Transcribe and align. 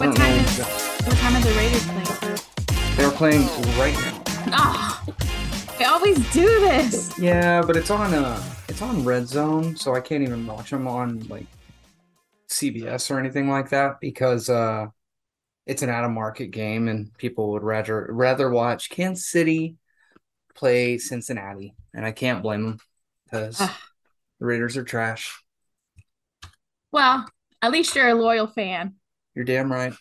What 0.00 0.16
time 0.16 0.32
is 0.32 0.58
what 0.60 1.16
time 1.18 1.36
are 1.36 1.42
the 1.42 1.52
Raiders 1.58 1.84
playing? 1.84 2.96
They're 2.96 3.10
playing 3.10 3.42
right 3.78 3.94
now. 4.46 4.54
Oh, 4.56 5.04
they 5.78 5.84
always 5.84 6.16
do 6.32 6.46
this. 6.60 7.18
Yeah, 7.18 7.60
but 7.60 7.76
it's 7.76 7.90
on 7.90 8.14
uh 8.14 8.42
it's 8.66 8.80
on 8.80 9.04
Red 9.04 9.28
Zone, 9.28 9.76
so 9.76 9.94
I 9.94 10.00
can't 10.00 10.22
even 10.22 10.46
watch 10.46 10.70
them 10.70 10.88
on 10.88 11.28
like 11.28 11.44
CBS 12.48 13.10
or 13.10 13.18
anything 13.18 13.50
like 13.50 13.68
that 13.70 14.00
because 14.00 14.48
uh 14.48 14.86
it's 15.66 15.82
an 15.82 15.90
out 15.90 16.04
of 16.04 16.12
market 16.12 16.46
game 16.46 16.88
and 16.88 17.12
people 17.18 17.50
would 17.50 17.62
rather 17.62 18.06
rather 18.08 18.48
watch 18.48 18.88
Kansas 18.88 19.26
City 19.26 19.76
play 20.54 20.96
Cincinnati, 20.96 21.74
and 21.92 22.06
I 22.06 22.12
can't 22.12 22.42
blame 22.42 22.62
them 22.62 22.78
because 23.26 23.60
Ugh. 23.60 23.70
the 24.38 24.46
Raiders 24.46 24.78
are 24.78 24.82
trash. 24.82 25.42
Well, 26.90 27.28
at 27.60 27.70
least 27.70 27.94
you're 27.94 28.08
a 28.08 28.14
loyal 28.14 28.46
fan. 28.46 28.94
You're 29.34 29.44
damn 29.44 29.70
right. 29.72 29.92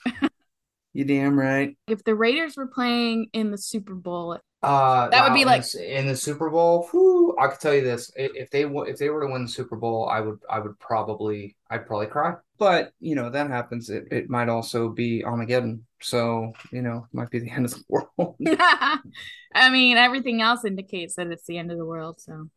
you 0.94 1.06
damn 1.06 1.38
right. 1.38 1.78
If 1.88 2.04
the 2.04 2.16
Raiders 2.16 2.58
were 2.58 2.68
playing 2.68 3.28
in 3.34 3.52
the 3.52 3.58
Super 3.58 3.94
Bowl, 3.96 4.38
Uh, 4.62 5.08
That 5.10 5.24
would 5.24 5.34
be 5.36 5.42
in 5.44 5.48
like- 5.48 5.66
the, 5.70 6.00
in 6.00 6.08
the 6.08 6.16
Super 6.16 6.50
Bowl. 6.50 6.88
Whew, 6.92 7.36
I 7.40 7.48
could 7.48 7.60
tell 7.60 7.74
you 7.74 7.82
this: 7.84 8.12
if 8.16 8.50
they 8.50 8.64
if 8.66 8.98
they 8.98 9.10
were 9.10 9.22
to 9.26 9.32
win 9.32 9.44
the 9.44 9.48
Super 9.52 9.76
Bowl, 9.78 10.10
I 10.10 10.20
would 10.20 10.40
I 10.50 10.60
would 10.60 10.78
probably 10.80 11.56
I'd 11.70 11.86
probably 11.88 12.08
cry. 12.08 12.34
But 12.58 12.92
you 13.00 13.16
know 13.16 13.30
that 13.30 13.50
happens. 13.50 13.90
It 13.90 14.08
it 14.12 14.30
might 14.30 14.50
also 14.50 14.90
be 14.90 15.24
Armageddon, 15.24 15.86
so 16.02 16.52
you 16.72 16.82
know 16.82 17.06
it 17.10 17.16
might 17.16 17.30
be 17.30 17.40
the 17.40 17.50
end 17.56 17.66
of 17.66 17.72
the 17.72 17.84
world. 17.88 18.36
I 19.56 19.70
mean, 19.72 19.98
everything 19.98 20.42
else 20.42 20.66
indicates 20.66 21.16
that 21.16 21.28
it's 21.28 21.46
the 21.46 21.58
end 21.58 21.72
of 21.72 21.78
the 21.78 21.86
world. 21.86 22.20
So 22.20 22.50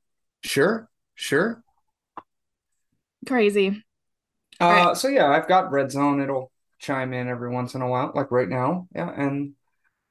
sure, 0.42 0.88
sure. 1.14 1.62
crazy. 3.28 3.84
Uh, 4.60 4.64
Right. 4.88 4.96
so 4.96 5.08
yeah, 5.08 5.28
I've 5.30 5.48
got 5.48 5.70
Red 5.70 5.90
Zone. 5.92 6.20
It'll 6.20 6.50
chime 6.82 7.12
in 7.14 7.28
every 7.28 7.50
once 7.50 7.74
in 7.74 7.80
a 7.80 7.88
while, 7.88 8.12
like 8.14 8.30
right 8.30 8.48
now. 8.48 8.88
Yeah, 8.94 9.10
and 9.16 9.54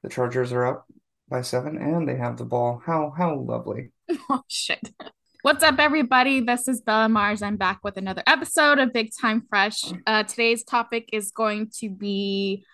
the 0.02 0.08
Chargers 0.08 0.52
are 0.52 0.66
up 0.66 0.86
by 1.28 1.42
seven, 1.42 1.76
and 1.76 2.08
they 2.08 2.16
have 2.16 2.38
the 2.38 2.44
ball. 2.44 2.82
How 2.84 3.12
how 3.16 3.38
lovely. 3.38 3.92
Oh 4.28 4.42
shit. 4.48 4.80
What's 5.42 5.64
up, 5.64 5.78
everybody? 5.78 6.40
This 6.40 6.68
is 6.68 6.80
Bella 6.80 7.08
Mars. 7.08 7.42
I'm 7.42 7.56
back 7.56 7.80
with 7.82 7.96
another 7.96 8.22
episode 8.26 8.78
of 8.78 8.92
Big 8.92 9.10
Time 9.20 9.42
Fresh. 9.48 9.84
Uh, 10.06 10.22
today's 10.22 10.62
topic 10.62 11.08
is 11.12 11.32
going 11.32 11.70
to 11.80 11.90
be 11.90 12.64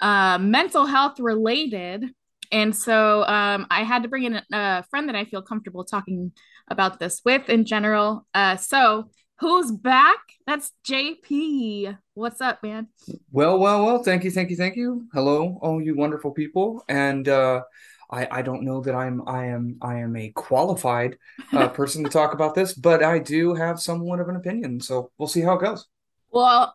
uh, 0.00 0.38
mental 0.38 0.84
health 0.84 1.18
related. 1.20 2.04
And 2.52 2.76
so 2.76 3.22
um, 3.24 3.66
I 3.70 3.82
had 3.82 4.02
to 4.02 4.08
bring 4.08 4.24
in 4.24 4.42
a 4.52 4.82
friend 4.90 5.08
that 5.08 5.16
I 5.16 5.24
feel 5.24 5.40
comfortable 5.40 5.84
talking 5.84 6.32
about 6.68 6.98
this 6.98 7.22
with 7.24 7.48
in 7.48 7.64
general. 7.64 8.26
Uh, 8.34 8.56
so 8.56 9.08
who's 9.38 9.70
back? 9.70 10.18
That's 10.46 10.72
JP. 10.86 11.96
What's 12.14 12.40
up, 12.40 12.62
man? 12.62 12.88
Well, 13.30 13.58
well, 13.58 13.84
well, 13.84 14.02
thank 14.02 14.24
you, 14.24 14.30
thank 14.30 14.50
you, 14.50 14.56
thank 14.56 14.76
you. 14.76 15.06
Hello, 15.12 15.58
all 15.62 15.80
you 15.80 15.96
wonderful 15.96 16.32
people. 16.32 16.84
And 16.88 17.28
uh 17.28 17.62
I 18.10 18.28
I 18.30 18.42
don't 18.42 18.64
know 18.64 18.80
that 18.80 18.94
I'm 18.94 19.26
I 19.28 19.46
am 19.46 19.78
I 19.80 19.98
am 19.98 20.16
a 20.16 20.30
qualified 20.30 21.18
uh 21.52 21.68
person 21.80 22.04
to 22.04 22.10
talk 22.10 22.32
about 22.32 22.54
this, 22.54 22.74
but 22.74 23.02
I 23.02 23.18
do 23.18 23.54
have 23.54 23.80
somewhat 23.80 24.20
of 24.20 24.28
an 24.28 24.36
opinion. 24.36 24.80
So 24.80 25.10
we'll 25.18 25.28
see 25.28 25.42
how 25.42 25.54
it 25.54 25.60
goes. 25.60 25.86
Well, 26.30 26.74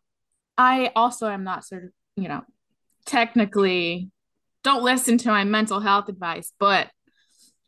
I 0.58 0.92
also 0.96 1.28
am 1.28 1.44
not 1.44 1.66
sort 1.66 1.86
of, 1.86 1.90
you 2.16 2.28
know, 2.28 2.44
technically 3.06 4.10
don't 4.64 4.84
listen 4.84 5.18
to 5.18 5.30
my 5.30 5.44
mental 5.44 5.82
health 5.82 6.08
advice, 6.08 6.54
but 6.58 6.90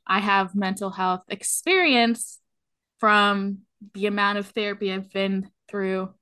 I 0.07 0.19
have 0.19 0.55
mental 0.55 0.91
health 0.91 1.23
experience 1.27 2.39
from 2.99 3.64
the 3.93 4.07
amount 4.07 4.37
of 4.37 4.47
therapy 4.47 4.91
I've 4.91 5.11
been 5.11 5.49
through. 5.69 6.13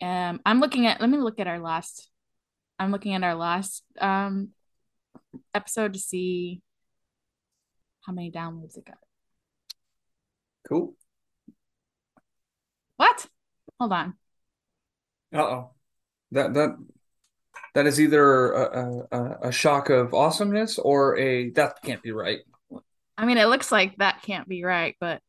Um, 0.00 0.40
I'm 0.46 0.60
looking 0.60 0.86
at, 0.86 1.00
let 1.00 1.10
me 1.10 1.18
look 1.18 1.40
at 1.40 1.46
our 1.46 1.58
last, 1.58 2.10
I'm 2.78 2.92
looking 2.92 3.14
at 3.14 3.22
our 3.22 3.34
last 3.34 3.82
um 4.00 4.50
episode 5.54 5.92
to 5.92 5.98
see 6.00 6.62
how 8.06 8.12
many 8.12 8.30
downloads 8.30 8.76
it 8.76 8.86
got. 8.86 8.98
Cool. 10.68 10.94
What? 12.96 13.26
Hold 13.78 13.92
on. 13.92 14.14
Uh-oh. 15.34 15.70
That 16.32 16.54
that 16.54 16.76
that 17.74 17.86
is 17.86 18.00
either 18.00 18.52
a, 18.52 19.06
a 19.10 19.38
a 19.48 19.52
shock 19.52 19.90
of 19.90 20.14
awesomeness 20.14 20.78
or 20.78 21.18
a 21.18 21.50
that 21.50 21.82
can't 21.82 22.02
be 22.02 22.12
right. 22.12 22.40
I 23.16 23.26
mean, 23.26 23.38
it 23.38 23.46
looks 23.46 23.70
like 23.70 23.96
that 23.98 24.22
can't 24.22 24.48
be 24.48 24.64
right, 24.64 24.96
but 25.00 25.20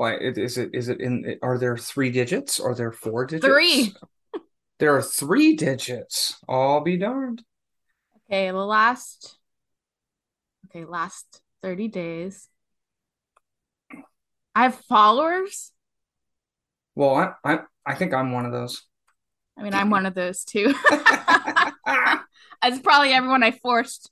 Why 0.00 0.16
is 0.16 0.56
it 0.56 0.70
is 0.72 0.88
it 0.88 0.98
in 0.98 1.36
are 1.42 1.58
there 1.58 1.76
three 1.76 2.10
digits? 2.10 2.58
Are 2.58 2.74
there 2.74 2.90
four 2.90 3.26
digits? 3.26 3.44
Three. 3.44 3.92
There 4.78 4.96
are 4.96 5.02
three 5.02 5.56
digits. 5.56 6.38
I'll 6.48 6.80
be 6.80 6.96
darned. 6.96 7.44
Okay, 8.24 8.50
the 8.50 8.56
last 8.56 9.36
okay, 10.64 10.86
last 10.86 11.42
30 11.60 11.88
days. 11.88 12.48
I 14.54 14.62
have 14.62 14.76
followers. 14.88 15.70
Well, 16.94 17.14
I 17.14 17.34
I 17.44 17.58
I 17.84 17.94
think 17.94 18.14
I'm 18.14 18.32
one 18.32 18.46
of 18.46 18.52
those. 18.52 18.82
I 19.58 19.62
mean, 19.64 19.74
I'm 19.74 19.90
one 19.90 20.06
of 20.06 20.14
those 20.14 20.44
too. 20.44 20.72
It's 22.64 22.78
probably 22.78 23.12
everyone 23.12 23.42
I 23.42 23.50
forced 23.50 24.10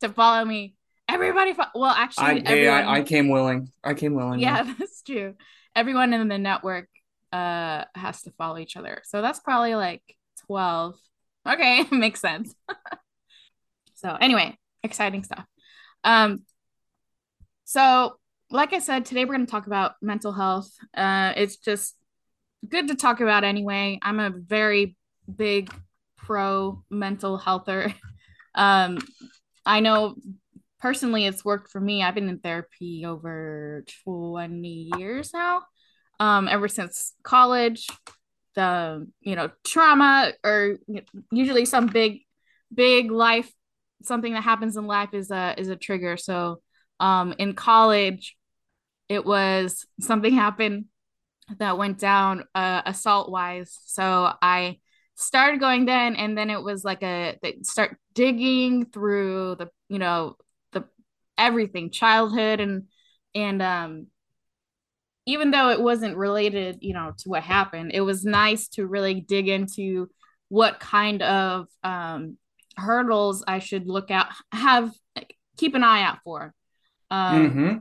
to 0.00 0.10
follow 0.10 0.44
me. 0.44 0.74
Everybody, 1.22 1.54
fo- 1.54 1.78
well, 1.78 1.90
actually, 1.90 2.24
I, 2.24 2.42
everyone. 2.44 2.84
I 2.84 2.92
I 2.98 3.02
came 3.02 3.28
willing. 3.28 3.70
I 3.82 3.94
came 3.94 4.14
willing. 4.14 4.40
yeah, 4.40 4.62
that's 4.78 5.02
true. 5.02 5.34
Everyone 5.74 6.12
in 6.12 6.28
the 6.28 6.38
network 6.38 6.88
uh 7.32 7.84
has 7.94 8.22
to 8.22 8.30
follow 8.32 8.58
each 8.58 8.76
other. 8.76 9.02
So 9.04 9.22
that's 9.22 9.40
probably 9.40 9.74
like 9.74 10.02
12. 10.46 10.96
Okay, 11.48 11.84
makes 11.90 12.20
sense. 12.20 12.54
so 13.94 14.16
anyway, 14.20 14.58
exciting 14.82 15.24
stuff. 15.24 15.44
Um 16.04 16.42
so 17.64 18.16
like 18.50 18.74
I 18.74 18.80
said, 18.80 19.06
today 19.06 19.24
we're 19.24 19.34
going 19.34 19.46
to 19.46 19.50
talk 19.50 19.66
about 19.66 19.92
mental 20.02 20.32
health. 20.32 20.70
Uh 20.94 21.32
it's 21.36 21.56
just 21.56 21.96
good 22.68 22.88
to 22.88 22.94
talk 22.94 23.20
about 23.20 23.44
anyway. 23.44 23.98
I'm 24.02 24.20
a 24.20 24.30
very 24.30 24.96
big 25.34 25.72
pro 26.18 26.82
mental 26.90 27.38
healther. 27.38 27.94
Um 28.54 28.98
I 29.64 29.80
know 29.80 30.16
personally 30.82 31.24
it's 31.24 31.44
worked 31.44 31.70
for 31.70 31.80
me. 31.80 32.02
I've 32.02 32.14
been 32.14 32.28
in 32.28 32.40
therapy 32.40 33.04
over 33.06 33.84
20 34.04 34.90
years 34.98 35.32
now. 35.32 35.62
Um, 36.20 36.48
ever 36.48 36.68
since 36.68 37.14
college, 37.22 37.86
the 38.54 39.06
you 39.20 39.34
know 39.34 39.50
trauma 39.64 40.32
or 40.44 40.76
usually 41.30 41.64
some 41.64 41.86
big, 41.86 42.20
big 42.74 43.10
life 43.10 43.50
something 44.04 44.32
that 44.32 44.42
happens 44.42 44.76
in 44.76 44.86
life 44.86 45.14
is 45.14 45.30
a 45.30 45.54
is 45.56 45.68
a 45.68 45.76
trigger. 45.76 46.16
So, 46.16 46.60
um, 47.00 47.34
in 47.38 47.54
college, 47.54 48.36
it 49.08 49.24
was 49.24 49.86
something 50.00 50.34
happened 50.46 50.86
that 51.58 51.78
went 51.78 51.98
down 51.98 52.44
uh, 52.54 52.82
assault 52.86 53.30
wise. 53.30 53.78
So 53.86 54.32
I 54.42 54.78
started 55.14 55.60
going 55.60 55.86
then, 55.86 56.16
and 56.16 56.36
then 56.36 56.50
it 56.50 56.62
was 56.62 56.84
like 56.84 57.02
a 57.02 57.38
they 57.42 57.58
start 57.62 57.96
digging 58.14 58.86
through 58.86 59.56
the 59.56 59.68
you 59.88 59.98
know 59.98 60.36
everything 61.38 61.90
childhood 61.90 62.60
and 62.60 62.84
and 63.34 63.62
um 63.62 64.06
even 65.26 65.50
though 65.50 65.70
it 65.70 65.80
wasn't 65.80 66.16
related 66.16 66.78
you 66.80 66.94
know 66.94 67.12
to 67.18 67.28
what 67.28 67.42
happened 67.42 67.92
it 67.94 68.00
was 68.00 68.24
nice 68.24 68.68
to 68.68 68.86
really 68.86 69.20
dig 69.20 69.48
into 69.48 70.08
what 70.48 70.80
kind 70.80 71.22
of 71.22 71.68
um 71.84 72.36
hurdles 72.76 73.44
i 73.46 73.58
should 73.58 73.86
look 73.86 74.10
out 74.10 74.26
have 74.50 74.92
keep 75.56 75.74
an 75.74 75.84
eye 75.84 76.02
out 76.02 76.18
for. 76.24 76.54
Um 77.10 77.44
hmm 77.52 77.74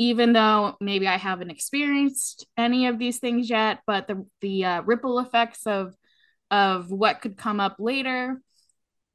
even 0.00 0.32
though 0.32 0.76
maybe 0.80 1.08
i 1.08 1.16
haven't 1.16 1.50
experienced 1.50 2.46
any 2.56 2.86
of 2.86 2.98
these 3.00 3.18
things 3.18 3.50
yet 3.50 3.80
but 3.86 4.06
the 4.06 4.24
the 4.40 4.64
uh, 4.64 4.82
ripple 4.82 5.18
effects 5.18 5.66
of 5.66 5.94
of 6.52 6.90
what 6.90 7.20
could 7.20 7.36
come 7.36 7.58
up 7.58 7.76
later 7.80 8.40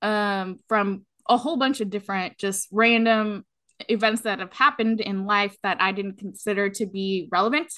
um 0.01 0.59
from 0.67 1.05
a 1.29 1.37
whole 1.37 1.55
bunch 1.55 1.79
of 1.79 1.89
different 1.89 2.37
just 2.37 2.67
random 2.71 3.45
events 3.89 4.21
that 4.21 4.39
have 4.39 4.53
happened 4.53 4.99
in 5.01 5.25
life 5.25 5.55
that 5.63 5.77
I 5.81 5.91
didn't 5.91 6.17
consider 6.17 6.69
to 6.71 6.85
be 6.85 7.27
relevant 7.31 7.71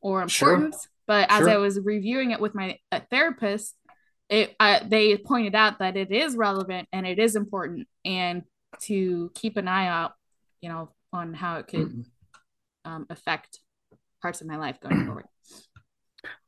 or 0.00 0.26
Sure. 0.28 0.52
important. 0.52 0.76
But 1.06 1.30
as 1.30 1.40
Sure. 1.40 1.50
I 1.50 1.56
was 1.58 1.78
reviewing 1.80 2.30
it 2.30 2.40
with 2.40 2.54
my 2.54 2.78
uh, 2.90 3.00
therapist, 3.10 3.74
it 4.28 4.56
uh, 4.58 4.80
they 4.88 5.16
pointed 5.18 5.54
out 5.54 5.78
that 5.80 5.96
it 5.96 6.10
is 6.10 6.34
relevant 6.36 6.88
and 6.92 7.06
it 7.06 7.18
is 7.18 7.36
important, 7.36 7.86
and 8.04 8.42
to 8.80 9.30
keep 9.34 9.56
an 9.56 9.68
eye 9.68 9.86
out, 9.86 10.12
you 10.62 10.68
know, 10.70 10.90
on 11.12 11.34
how 11.34 11.58
it 11.58 11.66
could 11.66 11.88
Mhm. 11.88 12.04
um, 12.86 13.06
affect 13.10 13.60
parts 14.22 14.40
of 14.40 14.46
my 14.46 14.56
life 14.56 14.80
going 14.80 14.96
forward. 15.06 15.26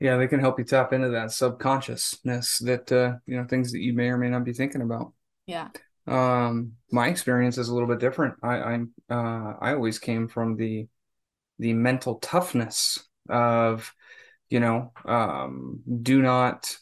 Yeah, 0.01 0.17
they 0.17 0.27
can 0.27 0.41
help 0.41 0.59
you 0.59 0.65
tap 0.65 0.93
into 0.95 1.11
that 1.11 1.33
subconsciousness 1.33 2.59
that 2.61 2.91
uh, 2.91 3.17
you 3.27 3.37
know, 3.37 3.45
things 3.45 3.73
that 3.73 3.81
you 3.81 3.93
may 3.93 4.09
or 4.09 4.17
may 4.17 4.31
not 4.31 4.45
be 4.45 4.53
thinking 4.55 4.81
about. 4.83 5.13
Yeah. 5.47 5.69
Um, 6.07 6.73
my 6.91 7.09
experience 7.09 7.59
is 7.59 7.69
a 7.69 7.75
little 7.75 7.89
bit 7.89 7.99
different. 7.99 8.35
I 8.43 8.57
I'm 8.57 8.93
uh 9.11 9.55
I 9.61 9.75
always 9.75 9.99
came 9.99 10.29
from 10.29 10.57
the 10.57 10.87
the 11.59 11.73
mental 11.73 12.17
toughness 12.17 13.05
of, 13.29 13.93
you 14.51 14.61
know, 14.61 14.93
um, 15.05 15.81
do 16.03 16.23
not 16.23 16.77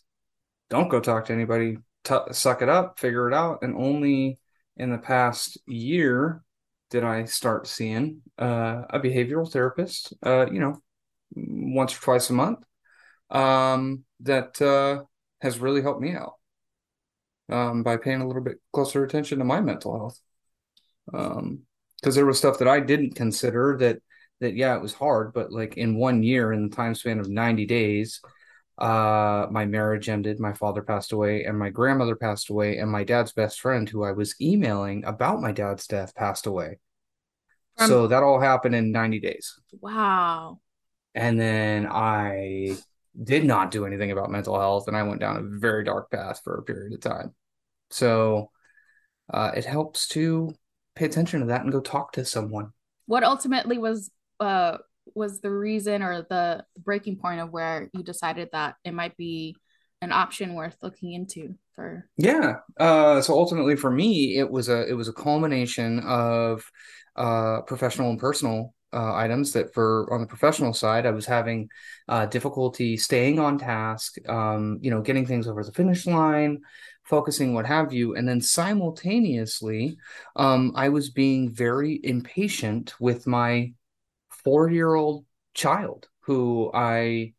don't 0.70 0.88
go 0.88 1.00
talk 1.00 1.26
to 1.26 1.32
anybody 1.32 1.78
t- 2.04 2.18
suck 2.32 2.62
it 2.62 2.68
up, 2.68 2.98
figure 2.98 3.28
it 3.28 3.34
out, 3.34 3.62
and 3.62 3.76
only 3.76 4.38
in 4.76 4.90
the 4.90 4.98
past 4.98 5.58
year 5.66 6.42
did 6.90 7.04
I 7.04 7.24
start 7.24 7.66
seeing 7.66 8.22
uh, 8.38 8.82
a 8.90 9.00
behavioral 9.00 9.50
therapist. 9.50 10.12
Uh, 10.22 10.46
you 10.50 10.60
know, 10.60 10.82
once 11.34 11.96
or 11.96 12.00
twice 12.00 12.30
a 12.30 12.34
month. 12.34 12.64
Um, 13.30 14.04
that 14.20 14.60
uh, 14.62 15.04
has 15.40 15.58
really 15.58 15.82
helped 15.82 16.00
me 16.00 16.14
out 16.14 16.34
um, 17.50 17.82
by 17.82 17.96
paying 17.96 18.20
a 18.20 18.26
little 18.26 18.42
bit 18.42 18.58
closer 18.72 19.04
attention 19.04 19.38
to 19.38 19.44
my 19.44 19.60
mental 19.60 19.96
health. 19.96 20.20
Um, 21.12 21.60
because 22.00 22.16
there 22.16 22.26
was 22.26 22.36
stuff 22.36 22.58
that 22.58 22.68
I 22.68 22.80
didn't 22.80 23.14
consider 23.14 23.76
that 23.80 23.98
that 24.40 24.54
yeah, 24.54 24.76
it 24.76 24.82
was 24.82 24.92
hard, 24.92 25.32
but 25.32 25.52
like 25.52 25.76
in 25.78 25.96
one 25.96 26.22
year, 26.22 26.52
in 26.52 26.68
the 26.68 26.76
time 26.76 26.94
span 26.94 27.18
of 27.18 27.28
90 27.28 27.66
days, 27.66 28.20
uh 28.76 29.46
my 29.52 29.64
marriage 29.64 30.08
ended 30.08 30.40
my 30.40 30.52
father 30.52 30.82
passed 30.82 31.12
away 31.12 31.44
and 31.44 31.56
my 31.56 31.70
grandmother 31.70 32.16
passed 32.16 32.50
away 32.50 32.78
and 32.78 32.90
my 32.90 33.04
dad's 33.04 33.30
best 33.30 33.60
friend 33.60 33.88
who 33.88 34.02
i 34.02 34.10
was 34.10 34.34
emailing 34.40 35.04
about 35.04 35.40
my 35.40 35.52
dad's 35.52 35.86
death 35.86 36.12
passed 36.14 36.46
away. 36.46 36.78
Um, 37.78 37.88
so 37.88 38.06
that 38.08 38.22
all 38.22 38.40
happened 38.40 38.74
in 38.74 38.90
90 38.90 39.20
days. 39.20 39.58
Wow. 39.80 40.60
And 41.14 41.38
then 41.38 41.86
i 41.88 42.76
did 43.22 43.44
not 43.44 43.70
do 43.70 43.86
anything 43.86 44.10
about 44.10 44.30
mental 44.30 44.58
health 44.58 44.88
and 44.88 44.96
i 44.96 45.02
went 45.02 45.20
down 45.20 45.36
a 45.36 45.58
very 45.58 45.84
dark 45.84 46.10
path 46.10 46.40
for 46.42 46.56
a 46.56 46.62
period 46.62 46.92
of 46.92 47.00
time. 47.00 47.34
So 47.90 48.50
uh 49.32 49.52
it 49.56 49.64
helps 49.64 50.08
to 50.08 50.54
pay 50.96 51.06
attention 51.06 51.40
to 51.40 51.46
that 51.46 51.62
and 51.62 51.72
go 51.72 51.80
talk 51.80 52.12
to 52.12 52.24
someone. 52.24 52.72
What 53.06 53.24
ultimately 53.24 53.78
was 53.78 54.10
uh 54.40 54.78
was 55.14 55.40
the 55.40 55.50
reason 55.50 56.02
or 56.02 56.22
the 56.22 56.64
breaking 56.78 57.16
point 57.18 57.40
of 57.40 57.50
where 57.50 57.90
you 57.92 58.02
decided 58.02 58.48
that 58.52 58.76
it 58.84 58.94
might 58.94 59.16
be 59.16 59.56
an 60.02 60.12
option 60.12 60.54
worth 60.54 60.76
looking 60.82 61.12
into 61.12 61.54
for? 61.74 62.08
Yeah 62.16 62.56
uh 62.78 63.20
so 63.20 63.34
ultimately 63.34 63.76
for 63.76 63.90
me 63.90 64.38
it 64.38 64.50
was 64.50 64.68
a 64.68 64.88
it 64.88 64.94
was 64.94 65.08
a 65.08 65.12
culmination 65.12 66.00
of 66.00 66.64
uh 67.16 67.62
professional 67.62 68.10
and 68.10 68.18
personal 68.18 68.74
uh, 68.94 69.14
items 69.14 69.52
that 69.52 69.74
for 69.74 70.12
on 70.12 70.20
the 70.20 70.26
professional 70.26 70.72
side 70.72 71.06
i 71.06 71.10
was 71.10 71.26
having 71.26 71.68
uh, 72.08 72.26
difficulty 72.26 72.96
staying 72.96 73.38
on 73.38 73.58
task 73.58 74.16
um, 74.28 74.78
you 74.80 74.90
know 74.90 75.00
getting 75.00 75.26
things 75.26 75.48
over 75.48 75.64
the 75.64 75.72
finish 75.72 76.06
line 76.06 76.60
focusing 77.04 77.52
what 77.52 77.66
have 77.66 77.92
you. 77.92 78.16
And 78.16 78.26
then 78.26 78.40
simultaneously 78.40 79.96
um, 80.36 80.72
i 80.74 80.88
was 80.88 81.10
being 81.10 81.50
very 81.50 82.00
impatient 82.02 82.94
with 82.98 83.26
my 83.26 83.72
four 84.44 84.70
year 84.70 84.94
old 84.94 85.24
child 85.54 86.08
who 86.20 86.70
I 86.72 87.33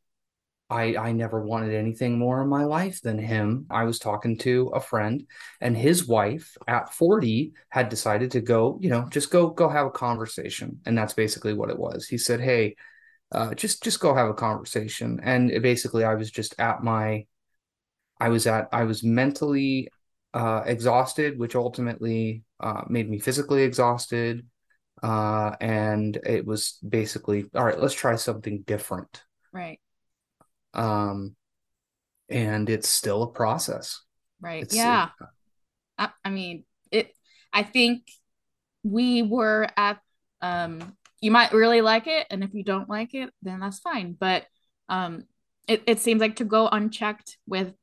I 0.69 0.95
I 0.95 1.11
never 1.11 1.41
wanted 1.41 1.73
anything 1.73 2.17
more 2.17 2.41
in 2.41 2.49
my 2.49 2.63
life 2.63 3.01
than 3.01 3.19
him. 3.19 3.67
I 3.69 3.83
was 3.83 3.99
talking 3.99 4.37
to 4.39 4.71
a 4.73 4.79
friend 4.79 5.25
and 5.61 5.77
his 5.77 6.07
wife 6.07 6.57
at 6.67 6.93
40 6.93 7.53
had 7.69 7.89
decided 7.89 8.31
to 8.31 8.41
go, 8.41 8.79
you 8.81 8.89
know, 8.89 9.07
just 9.09 9.31
go 9.31 9.49
go 9.49 9.69
have 9.69 9.87
a 9.87 9.91
conversation. 9.91 10.79
And 10.85 10.97
that's 10.97 11.13
basically 11.13 11.53
what 11.53 11.69
it 11.69 11.77
was. 11.77 12.07
He 12.07 12.17
said, 12.17 12.41
"Hey, 12.41 12.75
uh, 13.31 13.53
just 13.53 13.83
just 13.83 13.99
go 13.99 14.13
have 14.13 14.29
a 14.29 14.33
conversation." 14.33 15.19
And 15.23 15.49
basically 15.61 16.03
I 16.03 16.15
was 16.15 16.31
just 16.31 16.55
at 16.59 16.83
my 16.83 17.25
I 18.19 18.29
was 18.29 18.47
at 18.47 18.69
I 18.71 18.83
was 18.83 19.03
mentally 19.03 19.89
uh, 20.33 20.63
exhausted, 20.65 21.39
which 21.39 21.55
ultimately 21.55 22.43
uh, 22.59 22.81
made 22.89 23.09
me 23.09 23.19
physically 23.19 23.63
exhausted. 23.63 24.45
Uh, 25.03 25.51
and 25.61 26.17
it 26.25 26.45
was 26.45 26.77
basically, 26.87 27.45
all 27.53 27.65
right, 27.65 27.79
let's 27.79 27.93
try 27.93 28.15
something 28.15 28.63
different. 28.63 29.23
Right. 29.51 29.79
Um, 30.75 31.35
and 32.29 32.69
it's 32.69 32.89
still 32.89 33.23
a 33.23 33.31
process. 33.31 34.01
Right. 34.41 34.63
It's, 34.63 34.75
yeah. 34.75 35.09
It, 35.19 35.27
I, 35.97 36.09
I 36.25 36.29
mean, 36.29 36.65
it, 36.91 37.15
I 37.53 37.63
think 37.63 38.03
we 38.83 39.23
were 39.23 39.67
at, 39.77 39.99
um, 40.41 40.95
you 41.21 41.31
might 41.31 41.53
really 41.53 41.81
like 41.81 42.07
it. 42.07 42.27
And 42.29 42.43
if 42.43 42.53
you 42.53 42.63
don't 42.63 42.89
like 42.89 43.13
it, 43.13 43.29
then 43.41 43.59
that's 43.59 43.79
fine. 43.79 44.15
But, 44.19 44.45
um, 44.89 45.23
it, 45.67 45.83
it 45.87 45.99
seems 45.99 46.21
like 46.21 46.35
to 46.35 46.45
go 46.45 46.67
unchecked 46.67 47.37
with 47.47 47.73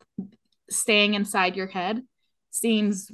staying 0.71 1.15
inside 1.15 1.57
your 1.57 1.67
head 1.67 2.03
seems 2.51 3.11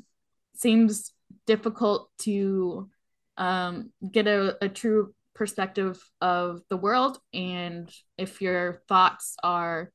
seems 0.55 1.13
difficult 1.47 2.11
to 2.19 2.91
um, 3.37 3.91
get 4.11 4.27
a, 4.27 4.57
a 4.63 4.69
true 4.69 5.15
perspective 5.39 6.03
of 6.21 6.61
the 6.69 6.77
world. 6.77 7.19
And 7.33 7.89
if 8.19 8.43
your 8.43 8.83
thoughts 8.89 9.37
are 9.43 9.93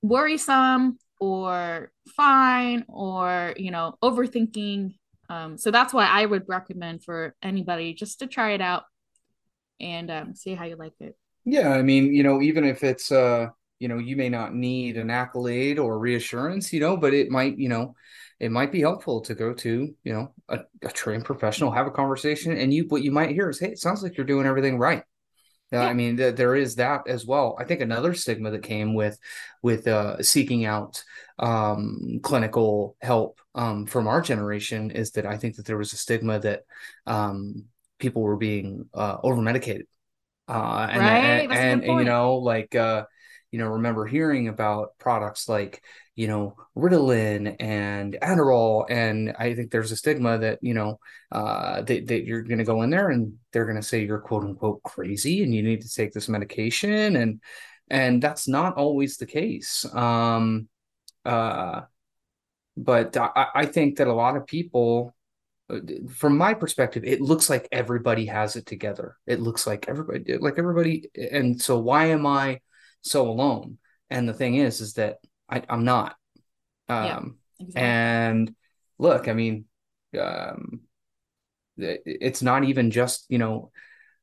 worrisome 0.00 0.98
or 1.20 1.90
fine 2.16 2.84
or, 2.88 3.54
you 3.56 3.72
know, 3.72 3.96
overthinking, 4.02 4.94
um, 5.28 5.58
so 5.58 5.72
that's 5.72 5.92
why 5.92 6.06
I 6.06 6.24
would 6.24 6.44
recommend 6.48 7.02
for 7.02 7.34
anybody 7.42 7.94
just 7.94 8.20
to 8.20 8.28
try 8.28 8.52
it 8.52 8.60
out 8.60 8.84
and 9.80 10.08
um, 10.10 10.34
see 10.36 10.54
how 10.54 10.66
you 10.66 10.76
like 10.76 10.94
it. 11.00 11.16
Yeah, 11.44 11.70
I 11.70 11.82
mean, 11.82 12.14
you 12.14 12.22
know, 12.22 12.40
even 12.40 12.64
if 12.64 12.84
it's 12.84 13.10
uh, 13.10 13.48
you 13.84 13.88
know, 13.88 13.98
you 13.98 14.16
may 14.16 14.30
not 14.30 14.54
need 14.54 14.96
an 14.96 15.10
accolade 15.10 15.78
or 15.78 15.98
reassurance, 15.98 16.72
you 16.72 16.80
know, 16.80 16.96
but 16.96 17.12
it 17.12 17.28
might, 17.28 17.58
you 17.58 17.68
know, 17.68 17.94
it 18.40 18.50
might 18.50 18.72
be 18.72 18.80
helpful 18.80 19.20
to 19.20 19.34
go 19.34 19.54
to 19.54 19.94
you 20.02 20.12
know 20.12 20.32
a, 20.48 20.60
a 20.82 20.90
trained 20.90 21.24
professional 21.24 21.70
have 21.70 21.86
a 21.86 21.90
conversation 21.90 22.50
and 22.56 22.74
you 22.74 22.84
what 22.88 23.02
you 23.02 23.12
might 23.12 23.30
hear 23.30 23.48
is 23.48 23.60
hey 23.60 23.68
it 23.68 23.78
sounds 23.78 24.02
like 24.02 24.16
you're 24.16 24.26
doing 24.26 24.46
everything 24.46 24.76
right 24.76 25.04
uh, 25.72 25.78
yeah. 25.78 25.86
I 25.86 25.94
mean, 25.94 26.16
th- 26.18 26.36
there 26.36 26.54
is 26.54 26.76
that 26.76 27.08
as 27.08 27.26
well. 27.26 27.56
I 27.58 27.64
think 27.64 27.80
another 27.80 28.14
stigma 28.14 28.50
that 28.50 28.62
came 28.62 28.94
with 28.94 29.18
with 29.62 29.88
uh, 29.88 30.22
seeking 30.22 30.66
out 30.66 31.02
um, 31.38 32.20
clinical 32.22 32.96
help 33.00 33.40
um, 33.54 33.86
from 33.86 34.06
our 34.06 34.20
generation 34.20 34.90
is 34.90 35.12
that 35.12 35.26
I 35.26 35.36
think 35.36 35.56
that 35.56 35.66
there 35.66 35.78
was 35.78 35.92
a 35.92 35.96
stigma 35.96 36.38
that 36.40 36.62
um, 37.06 37.64
people 37.98 38.22
were 38.22 38.36
being 38.36 38.88
uh, 38.94 39.16
over 39.22 39.40
medicated, 39.40 39.86
uh, 40.48 40.86
and, 40.90 41.00
right. 41.00 41.24
and, 41.24 41.52
and, 41.52 41.84
and 41.84 41.98
you 41.98 42.04
know, 42.04 42.36
like 42.36 42.74
uh, 42.74 43.04
you 43.54 43.60
know, 43.60 43.68
remember 43.68 44.04
hearing 44.04 44.48
about 44.48 44.98
products 44.98 45.48
like 45.48 45.80
you 46.16 46.28
know, 46.28 46.56
Ritalin 46.76 47.56
and 47.58 48.16
Adderall. 48.22 48.86
And 48.88 49.34
I 49.38 49.54
think 49.54 49.70
there's 49.70 49.90
a 49.90 49.96
stigma 49.96 50.38
that, 50.38 50.58
you 50.62 50.74
know, 50.74 51.00
uh, 51.32 51.82
that, 51.82 52.06
that 52.06 52.24
you're 52.24 52.42
going 52.42 52.58
to 52.58 52.64
go 52.64 52.82
in 52.82 52.90
there 52.90 53.10
and 53.10 53.34
they're 53.52 53.64
going 53.64 53.80
to 53.80 53.82
say 53.82 54.04
you're 54.04 54.20
quote 54.20 54.44
unquote 54.44 54.82
crazy 54.84 55.42
and 55.42 55.52
you 55.52 55.62
need 55.62 55.82
to 55.82 55.92
take 55.92 56.12
this 56.12 56.28
medication. 56.28 57.16
And, 57.16 57.40
and 57.90 58.22
that's 58.22 58.46
not 58.46 58.76
always 58.76 59.16
the 59.16 59.26
case. 59.26 59.84
Um, 59.92 60.68
uh, 61.24 61.82
but 62.76 63.16
I, 63.16 63.46
I 63.54 63.66
think 63.66 63.98
that 63.98 64.06
a 64.06 64.12
lot 64.12 64.36
of 64.36 64.46
people, 64.46 65.14
uh, 65.68 65.80
from 66.10 66.38
my 66.38 66.54
perspective, 66.54 67.02
it 67.04 67.20
looks 67.20 67.50
like 67.50 67.66
everybody 67.72 68.26
has 68.26 68.54
it 68.54 68.66
together. 68.66 69.16
It 69.26 69.40
looks 69.40 69.66
like 69.66 69.88
everybody, 69.88 70.38
like 70.38 70.58
everybody. 70.58 71.10
And 71.32 71.60
so 71.60 71.78
why 71.78 72.06
am 72.06 72.24
I 72.24 72.60
so 73.04 73.28
alone? 73.28 73.78
And 74.10 74.28
the 74.28 74.34
thing 74.34 74.56
is, 74.56 74.80
is 74.80 74.94
that 74.94 75.18
I, 75.48 75.62
am 75.68 75.84
not. 75.84 76.16
Um, 76.88 77.04
yeah, 77.04 77.20
exactly. 77.66 77.82
And 77.82 78.54
look, 78.98 79.28
I 79.28 79.32
mean, 79.32 79.66
um, 80.18 80.80
it's 81.76 82.42
not 82.42 82.64
even 82.64 82.90
just 82.90 83.26
you 83.28 83.38
know 83.38 83.70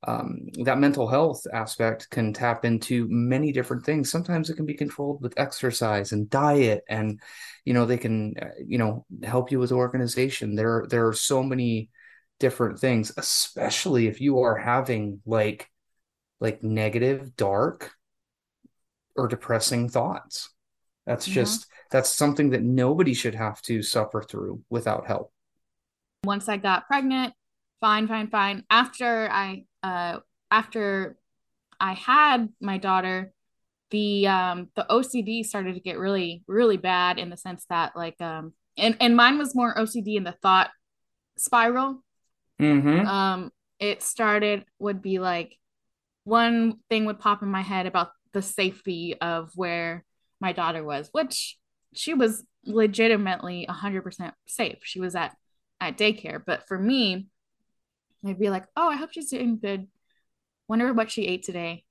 um, 0.08 0.48
that 0.64 0.80
mental 0.80 1.08
health 1.08 1.46
aspect 1.54 2.10
can 2.10 2.34
tap 2.34 2.66
into 2.66 3.08
many 3.10 3.52
different 3.52 3.86
things. 3.86 4.10
Sometimes 4.10 4.50
it 4.50 4.56
can 4.56 4.66
be 4.66 4.74
controlled 4.74 5.22
with 5.22 5.38
exercise 5.38 6.12
and 6.12 6.30
diet, 6.30 6.84
and 6.90 7.20
you 7.66 7.74
know 7.74 7.86
they 7.86 7.98
can 7.98 8.34
uh, 8.42 8.48
you 8.66 8.78
know 8.78 9.06
help 9.24 9.52
you 9.52 9.60
with 9.60 9.72
organization. 9.72 10.56
There 10.56 10.86
there 10.90 11.08
are 11.08 11.14
so 11.14 11.44
many 11.44 11.90
different 12.40 12.80
things, 12.80 13.12
especially 13.18 14.08
if 14.08 14.20
you 14.22 14.40
are 14.40 14.58
having 14.58 15.22
like 15.26 15.70
like 16.40 16.64
negative, 16.64 17.36
dark, 17.36 17.92
or 19.16 19.28
depressing 19.28 19.90
thoughts. 19.90 20.50
That's 21.06 21.26
mm-hmm. 21.26 21.34
just 21.34 21.68
that's 21.92 22.10
something 22.10 22.52
that 22.52 22.64
nobody 22.64 23.14
should 23.14 23.36
have 23.36 23.62
to 23.64 23.82
suffer 23.82 24.22
through 24.22 24.64
without 24.70 25.08
help. 25.08 25.32
Once 26.24 26.48
I 26.48 26.58
got 26.58 26.88
pregnant, 26.88 27.34
fine, 27.80 28.08
fine, 28.08 28.28
fine. 28.28 28.64
After 28.70 29.30
I 29.30 29.66
uh 29.84 30.20
after 30.50 31.18
I 31.80 31.94
had 31.94 32.50
my 32.60 32.78
daughter, 32.78 33.34
the 33.90 34.28
um 34.28 34.70
the 34.76 34.86
OCD 34.90 35.44
started 35.44 35.74
to 35.76 35.82
get 35.82 35.98
really 35.98 36.44
really 36.48 36.78
bad 36.78 37.18
in 37.18 37.30
the 37.30 37.38
sense 37.38 37.66
that 37.70 37.96
like 37.96 38.20
um 38.22 38.54
and 38.78 38.96
and 39.00 39.16
mine 39.16 39.38
was 39.38 39.56
more 39.56 39.76
OCD 39.76 40.16
in 40.16 40.24
the 40.24 40.36
thought 40.42 40.70
spiral. 41.38 42.04
Mm-hmm. 42.62 43.08
Um 43.08 43.52
it 43.80 44.04
started 44.04 44.64
would 44.78 45.02
be 45.02 45.18
like 45.18 45.58
one 46.24 46.78
thing 46.90 47.06
would 47.06 47.20
pop 47.20 47.42
in 47.42 47.50
my 47.50 47.62
head 47.62 47.88
about 47.88 48.12
the 48.34 48.42
safety 48.42 49.16
of 49.20 49.52
where 49.56 50.06
my 50.40 50.54
daughter 50.54 50.84
was, 50.84 51.10
which 51.12 51.58
she 51.94 52.14
was 52.14 52.44
legitimately 52.66 53.66
100% 53.70 54.32
safe. 54.46 54.80
She 54.84 55.00
was 55.00 55.16
at 55.16 55.36
at 55.80 55.98
daycare, 55.98 56.42
but 56.46 56.68
for 56.68 56.78
me, 56.78 57.28
I'd 58.26 58.40
be 58.40 58.52
like, 58.52 58.66
"Oh, 58.76 58.88
I 58.88 58.98
hope 58.98 59.12
she's 59.12 59.32
doing 59.32 59.58
good. 59.58 59.88
Wonder 60.68 60.94
what 60.94 61.12
she 61.12 61.26
ate 61.26 61.44
today. 61.44 61.86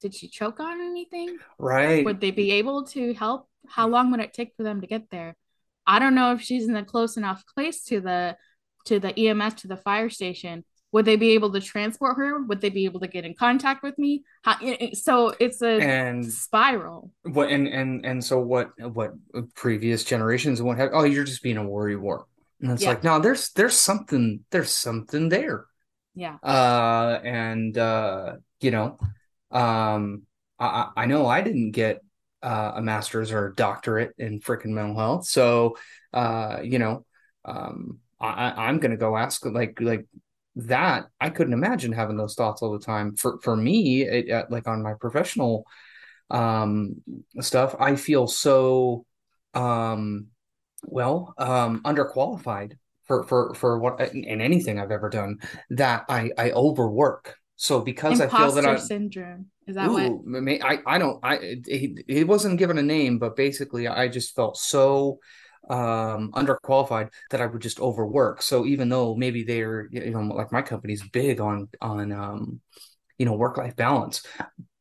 Did 0.00 0.14
she 0.14 0.28
choke 0.28 0.60
on 0.60 0.80
anything? 0.80 1.38
Right? 1.58 2.04
Would 2.04 2.20
they 2.20 2.30
be 2.30 2.52
able 2.52 2.84
to 2.88 3.14
help? 3.14 3.48
How 3.66 3.88
long 3.88 4.10
would 4.10 4.20
it 4.20 4.32
take 4.32 4.54
for 4.56 4.62
them 4.62 4.80
to 4.80 4.86
get 4.86 5.10
there? 5.10 5.36
I 5.86 5.98
don't 5.98 6.14
know 6.14 6.32
if 6.32 6.42
she's 6.42 6.68
in 6.68 6.76
a 6.76 6.84
close 6.84 7.16
enough 7.16 7.44
place 7.54 7.84
to 7.84 8.00
the 8.00 8.36
to 8.84 8.98
the 8.98 9.18
EMS 9.18 9.54
to 9.54 9.68
the 9.68 9.76
fire 9.76 10.10
station. 10.10 10.64
Would 10.92 11.04
they 11.06 11.16
be 11.16 11.30
able 11.32 11.50
to 11.52 11.60
transport 11.60 12.16
her? 12.18 12.42
Would 12.42 12.60
they 12.60 12.68
be 12.70 12.84
able 12.84 13.00
to 13.00 13.08
get 13.08 13.24
in 13.24 13.34
contact 13.34 13.82
with 13.82 13.98
me? 13.98 14.24
How, 14.42 14.56
so 14.92 15.34
it's 15.40 15.62
a 15.62 15.80
and 15.80 16.24
spiral. 16.30 17.10
What 17.24 17.50
and 17.50 17.66
and 17.68 18.04
and 18.04 18.24
so 18.24 18.38
what? 18.40 18.70
What 18.78 19.12
previous 19.54 20.04
generations 20.04 20.60
and 20.60 20.66
what 20.66 20.78
have? 20.78 20.90
Oh, 20.92 21.04
you're 21.04 21.24
just 21.24 21.42
being 21.42 21.56
a 21.56 21.66
worry 21.66 21.96
war. 21.96 22.26
And 22.60 22.70
it's 22.70 22.82
Yeah. 22.82 22.90
like, 22.90 23.04
no, 23.04 23.18
there's 23.20 23.50
there's 23.52 23.76
something 23.76 24.44
there's 24.50 24.70
something 24.70 25.28
there. 25.28 25.66
Yeah. 26.14 26.36
Uh, 26.42 27.18
and 27.24 27.76
uh, 27.78 28.34
you 28.60 28.70
know, 28.70 28.98
um, 29.50 30.22
I 30.58 30.90
I 30.96 31.06
know 31.06 31.26
I 31.26 31.40
didn't 31.40 31.70
get 31.72 32.02
uh, 32.42 32.72
a 32.76 32.82
master's 32.82 33.32
or 33.32 33.46
a 33.48 33.54
doctorate 33.54 34.12
in 34.18 34.40
freaking 34.40 34.70
mental 34.70 34.96
health, 34.96 35.26
so 35.26 35.76
uh, 36.12 36.58
you 36.62 36.78
know, 36.78 37.06
um, 37.44 37.98
I- 38.20 38.68
I'm 38.68 38.78
gonna 38.78 38.96
go 38.96 39.16
ask 39.16 39.44
like 39.46 39.80
like 39.80 40.06
that. 40.56 41.06
I 41.20 41.30
couldn't 41.30 41.52
imagine 41.52 41.92
having 41.92 42.16
those 42.16 42.34
thoughts 42.34 42.62
all 42.62 42.72
the 42.72 42.84
time. 42.84 43.16
For 43.16 43.38
for 43.40 43.56
me, 43.56 44.02
it, 44.02 44.30
uh, 44.30 44.46
like 44.50 44.68
on 44.68 44.82
my 44.82 44.94
professional 44.94 45.66
um 46.30 46.96
stuff, 47.40 47.74
I 47.78 47.96
feel 47.96 48.26
so 48.26 49.04
um 49.54 50.28
well 50.84 51.34
um 51.38 51.82
underqualified 51.84 52.76
for 53.04 53.24
for 53.24 53.54
for 53.54 53.78
what 53.78 54.00
in 54.00 54.40
anything 54.40 54.78
I've 54.78 54.90
ever 54.90 55.10
done 55.10 55.38
that 55.70 56.04
I 56.08 56.30
I 56.38 56.50
overwork. 56.52 57.36
So 57.56 57.80
because 57.80 58.20
I 58.20 58.28
feel 58.28 58.52
that 58.52 58.64
Imposter 58.64 58.76
I 58.76 58.80
syndrome. 58.80 59.46
Is 59.66 59.76
that 59.76 59.92
what? 59.92 60.02
ooh, 60.02 60.22
may- 60.24 60.60
I 60.60 60.78
I 60.86 60.98
don't 60.98 61.20
I 61.22 61.36
it, 61.36 62.04
it 62.08 62.28
wasn't 62.28 62.58
given 62.58 62.78
a 62.78 62.82
name, 62.82 63.18
but 63.18 63.36
basically 63.36 63.88
I 63.88 64.08
just 64.08 64.34
felt 64.34 64.56
so 64.56 65.18
um 65.70 66.32
underqualified 66.32 67.10
that 67.30 67.40
I 67.40 67.46
would 67.46 67.62
just 67.62 67.80
overwork. 67.80 68.42
So 68.42 68.66
even 68.66 68.88
though 68.88 69.14
maybe 69.14 69.44
they're 69.44 69.88
you 69.92 70.10
know 70.10 70.20
like 70.22 70.52
my 70.52 70.62
company's 70.62 71.02
big 71.08 71.40
on 71.40 71.68
on 71.80 72.12
um 72.12 72.60
you 73.18 73.26
know 73.26 73.34
work-life 73.34 73.76
balance, 73.76 74.24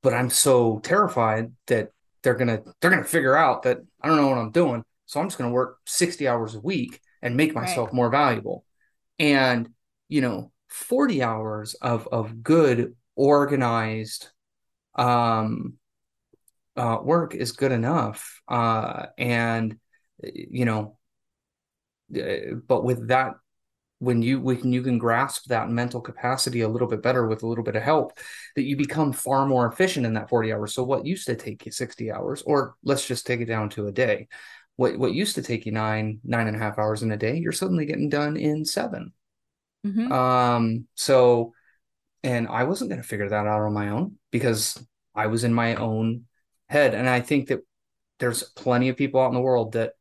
but 0.03 0.13
I'm 0.13 0.29
so 0.29 0.79
terrified 0.79 1.51
that 1.67 1.91
they're 2.23 2.35
gonna 2.35 2.61
they're 2.81 2.91
gonna 2.91 3.03
figure 3.03 3.35
out 3.35 3.63
that 3.63 3.79
I 4.01 4.07
don't 4.07 4.17
know 4.17 4.27
what 4.27 4.37
I'm 4.37 4.51
doing. 4.51 4.83
So 5.05 5.19
I'm 5.19 5.27
just 5.27 5.37
gonna 5.37 5.51
work 5.51 5.77
60 5.85 6.27
hours 6.27 6.55
a 6.55 6.59
week 6.59 6.99
and 7.21 7.37
make 7.37 7.55
Right. 7.55 7.55
myself 7.55 7.93
more 7.93 8.09
valuable. 8.09 8.65
And 9.19 9.69
you 10.09 10.21
know, 10.21 10.51
40 10.69 11.23
hours 11.23 11.75
of 11.75 12.07
of 12.11 12.43
good 12.43 12.95
organized 13.15 14.29
um 14.95 15.75
uh 16.77 16.97
work 17.03 17.35
is 17.35 17.51
good 17.51 17.71
enough. 17.71 18.41
Uh 18.47 19.07
and 19.17 19.77
you 20.23 20.65
know, 20.65 20.97
uh, 22.15 22.55
but 22.67 22.83
with 22.83 23.07
that 23.07 23.33
when 23.99 24.21
you 24.23 24.39
when 24.41 24.73
you 24.73 24.81
can 24.81 24.97
grasp 24.97 25.45
that 25.45 25.69
mental 25.69 26.01
capacity 26.01 26.61
a 26.61 26.67
little 26.67 26.87
bit 26.87 27.03
better 27.03 27.27
with 27.27 27.43
a 27.43 27.47
little 27.47 27.63
bit 27.63 27.75
of 27.75 27.83
help 27.83 28.17
that 28.55 28.63
you 28.63 28.75
become 28.75 29.13
far 29.13 29.45
more 29.45 29.67
efficient 29.67 30.05
in 30.07 30.15
that 30.15 30.27
40 30.27 30.51
hours. 30.51 30.73
So 30.73 30.83
what 30.83 31.05
used 31.05 31.27
to 31.27 31.35
take 31.35 31.65
you 31.65 31.71
60 31.71 32.11
hours 32.11 32.41
or 32.41 32.75
let's 32.83 33.05
just 33.05 33.27
take 33.27 33.41
it 33.41 33.45
down 33.45 33.69
to 33.71 33.87
a 33.87 33.91
day 33.91 34.27
what 34.75 34.97
what 34.97 35.13
used 35.13 35.35
to 35.35 35.43
take 35.43 35.65
you 35.65 35.71
nine 35.71 36.19
nine 36.23 36.47
and 36.47 36.55
a 36.55 36.59
half 36.59 36.79
hours 36.79 37.03
in 37.03 37.11
a 37.11 37.17
day 37.17 37.37
you're 37.37 37.51
suddenly 37.51 37.85
getting 37.85 38.09
done 38.09 38.37
in 38.37 38.65
seven. 38.65 39.13
Mhm. 39.85 40.11
um 40.11 40.87
so 40.95 41.53
and 42.23 42.47
i 42.47 42.63
wasn't 42.63 42.89
going 42.89 43.01
to 43.01 43.07
figure 43.07 43.29
that 43.29 43.47
out 43.47 43.61
on 43.61 43.73
my 43.73 43.89
own 43.89 44.17
because 44.31 44.77
i 45.13 45.27
was 45.27 45.43
in 45.43 45.53
my 45.53 45.75
own 45.75 46.25
head. 46.69 46.95
And 46.95 47.07
i 47.07 47.19
think 47.19 47.49
that 47.49 47.59
there's 48.19 48.43
plenty 48.43 48.89
of 48.89 48.97
people 48.97 49.21
out 49.21 49.27
in 49.27 49.33
the 49.35 49.41
world 49.41 49.73
that 49.73 49.93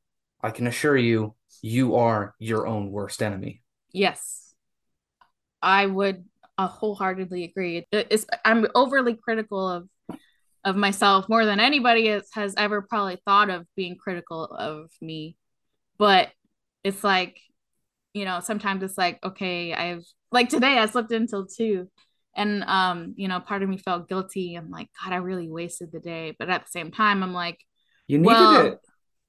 i 0.42 0.50
can 0.50 0.66
assure 0.66 0.96
you 0.96 1.34
you 1.62 1.96
are 1.96 2.34
your 2.38 2.66
own 2.66 2.90
worst 2.90 3.22
enemy 3.22 3.62
Yes. 3.92 4.54
I 5.62 5.86
would 5.86 6.24
uh, 6.56 6.68
wholeheartedly 6.68 7.44
agree. 7.44 7.86
It's, 7.92 8.26
I'm 8.44 8.66
overly 8.74 9.14
critical 9.14 9.68
of 9.68 9.88
of 10.62 10.76
myself 10.76 11.26
more 11.26 11.46
than 11.46 11.58
anybody 11.58 12.08
has, 12.08 12.28
has 12.34 12.54
ever 12.58 12.82
probably 12.82 13.18
thought 13.24 13.48
of 13.48 13.66
being 13.76 13.96
critical 13.96 14.44
of 14.44 14.90
me. 15.00 15.38
But 15.96 16.28
it's 16.84 17.02
like, 17.02 17.40
you 18.12 18.26
know, 18.26 18.40
sometimes 18.40 18.82
it's 18.82 18.98
like, 18.98 19.18
okay, 19.24 19.72
I've 19.72 20.04
like 20.30 20.50
today 20.50 20.78
I 20.78 20.84
slept 20.86 21.12
until 21.12 21.46
two. 21.46 21.88
And 22.36 22.62
um, 22.64 23.14
you 23.16 23.26
know, 23.26 23.40
part 23.40 23.62
of 23.62 23.68
me 23.68 23.78
felt 23.78 24.08
guilty. 24.08 24.54
I'm 24.54 24.70
like, 24.70 24.88
God, 25.02 25.14
I 25.14 25.16
really 25.16 25.48
wasted 25.48 25.92
the 25.92 26.00
day. 26.00 26.36
But 26.38 26.50
at 26.50 26.62
the 26.62 26.70
same 26.70 26.90
time, 26.90 27.22
I'm 27.22 27.32
like, 27.32 27.58
you 28.06 28.18
needed 28.18 28.34
well, 28.34 28.66
it 28.66 28.78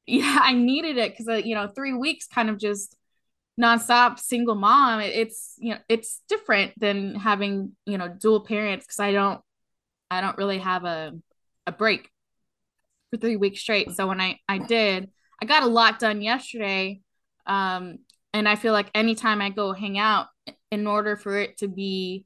yeah, 0.05 0.39
I 0.41 0.53
needed 0.53 0.97
it 0.97 1.11
because 1.11 1.27
uh, 1.27 1.33
you 1.35 1.55
know, 1.55 1.67
three 1.67 1.93
weeks 1.93 2.27
kind 2.27 2.49
of 2.49 2.57
just 2.57 2.95
nonstop 3.61 4.19
single 4.19 4.55
mom. 4.55 5.01
It- 5.01 5.15
It's 5.15 5.55
you 5.59 5.71
know, 5.75 5.79
it's 5.89 6.21
different 6.29 6.73
than 6.79 7.15
having 7.15 7.75
you 7.85 7.97
know 7.97 8.09
dual 8.09 8.41
parents 8.41 8.85
because 8.87 8.99
I 8.99 9.11
don't, 9.13 9.41
I 10.11 10.21
don't 10.21 10.37
really 10.37 10.59
have 10.59 10.85
a 10.85 11.13
a 11.67 11.71
break 11.73 12.09
for 13.11 13.17
three 13.17 13.35
weeks 13.35 13.61
straight. 13.61 13.91
So 13.91 14.07
when 14.07 14.21
I 14.21 14.39
I 14.47 14.57
did, 14.57 15.09
I 15.41 15.45
got 15.45 15.63
a 15.63 15.67
lot 15.67 15.99
done 15.99 16.21
yesterday, 16.21 17.01
um, 17.45 17.99
and 18.33 18.47
I 18.47 18.55
feel 18.55 18.73
like 18.73 18.89
anytime 18.95 19.41
I 19.41 19.49
go 19.49 19.73
hang 19.73 19.97
out, 19.97 20.27
in 20.71 20.87
order 20.87 21.15
for 21.17 21.37
it 21.37 21.57
to 21.57 21.67
be 21.67 22.25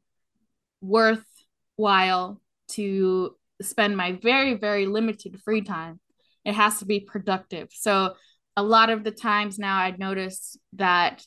worthwhile 0.81 2.41
to 2.69 3.35
spend 3.61 3.97
my 3.97 4.13
very 4.13 4.55
very 4.55 4.85
limited 4.87 5.41
free 5.43 5.61
time, 5.61 5.99
it 6.45 6.53
has 6.53 6.79
to 6.79 6.85
be 6.85 6.99
productive. 6.99 7.69
So 7.71 8.13
a 8.55 8.63
lot 8.63 8.89
of 8.89 9.03
the 9.03 9.11
times 9.11 9.59
now 9.59 9.77
I 9.77 9.91
notice 9.97 10.57
that 10.73 11.25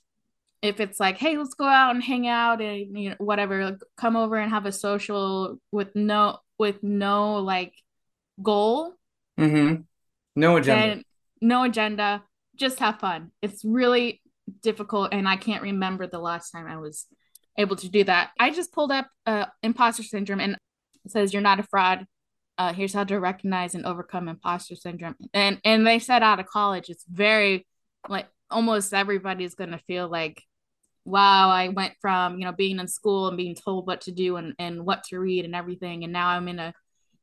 if 0.62 0.80
it's 0.80 0.98
like, 0.98 1.18
hey, 1.18 1.36
let's 1.36 1.54
go 1.54 1.66
out 1.66 1.94
and 1.94 2.02
hang 2.02 2.26
out 2.26 2.60
and 2.60 2.98
you 2.98 3.10
know 3.10 3.16
whatever, 3.18 3.64
like, 3.64 3.80
come 3.96 4.16
over 4.16 4.36
and 4.36 4.50
have 4.50 4.66
a 4.66 4.72
social 4.72 5.58
with 5.70 5.94
no 5.94 6.38
with 6.58 6.82
no 6.82 7.36
like 7.36 7.74
goal 8.42 8.94
Mm-hmm. 9.38 9.82
No 10.36 10.56
agenda. 10.56 11.02
no 11.40 11.62
agenda, 11.64 12.24
just 12.56 12.80
have 12.80 12.98
fun. 12.98 13.30
It's 13.40 13.64
really 13.64 14.20
difficult, 14.62 15.12
and 15.12 15.28
I 15.28 15.36
can't 15.36 15.62
remember 15.62 16.06
the 16.06 16.18
last 16.18 16.50
time 16.50 16.66
I 16.66 16.76
was 16.76 17.06
able 17.56 17.76
to 17.76 17.88
do 17.88 18.04
that. 18.04 18.30
I 18.38 18.50
just 18.50 18.72
pulled 18.72 18.92
up 18.92 19.08
uh, 19.26 19.46
imposter 19.62 20.02
syndrome, 20.02 20.40
and 20.40 20.56
it 21.04 21.12
says 21.12 21.32
you're 21.32 21.42
not 21.42 21.60
a 21.60 21.64
fraud. 21.64 22.06
Uh, 22.58 22.72
here's 22.72 22.92
how 22.92 23.04
to 23.04 23.20
recognize 23.20 23.74
and 23.76 23.86
overcome 23.86 24.28
imposter 24.28 24.74
syndrome. 24.74 25.14
And 25.32 25.60
and 25.64 25.86
they 25.86 26.00
said 26.00 26.22
out 26.22 26.40
of 26.40 26.46
college, 26.46 26.90
it's 26.90 27.04
very 27.08 27.66
like 28.08 28.26
almost 28.50 28.92
everybody's 28.92 29.54
gonna 29.54 29.80
feel 29.86 30.08
like, 30.08 30.42
wow, 31.04 31.50
I 31.50 31.68
went 31.68 31.94
from 32.00 32.38
you 32.38 32.44
know 32.44 32.52
being 32.52 32.80
in 32.80 32.88
school 32.88 33.28
and 33.28 33.36
being 33.36 33.54
told 33.54 33.86
what 33.86 34.02
to 34.02 34.12
do 34.12 34.36
and 34.36 34.54
and 34.58 34.84
what 34.84 35.04
to 35.04 35.18
read 35.18 35.44
and 35.44 35.54
everything, 35.54 36.02
and 36.02 36.12
now 36.12 36.28
I'm 36.28 36.48
in 36.48 36.58
a 36.58 36.74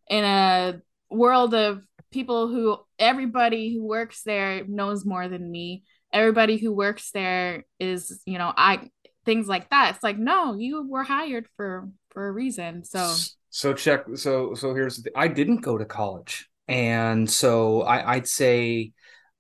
in 0.10 0.24
a 0.24 0.82
world 1.10 1.54
of 1.54 1.82
people 2.12 2.48
who 2.48 2.78
everybody 2.98 3.74
who 3.74 3.84
works 3.86 4.24
there 4.24 4.66
knows 4.66 5.06
more 5.06 5.28
than 5.28 5.52
me. 5.52 5.84
Everybody 6.14 6.58
who 6.58 6.74
works 6.74 7.12
there 7.12 7.66
is 7.80 8.22
you 8.26 8.38
know 8.38 8.54
i 8.56 8.90
things 9.26 9.48
like 9.48 9.70
that. 9.70 9.96
It's 9.96 10.04
like 10.04 10.18
no 10.18 10.56
you 10.56 10.88
were 10.88 11.04
hired 11.04 11.48
for 11.58 11.90
for 12.12 12.28
a 12.28 12.32
reason. 12.32 12.86
So 12.86 13.14
So 13.56 13.74
check. 13.74 14.04
So 14.16 14.54
so 14.54 14.76
here's 14.76 14.98
the. 14.98 15.18
I 15.18 15.30
didn't 15.30 15.62
go 15.62 15.78
to 15.78 15.86
college, 15.86 16.50
and 16.68 17.30
so 17.32 17.84
I, 17.84 18.16
I'd 18.16 18.28
say, 18.28 18.92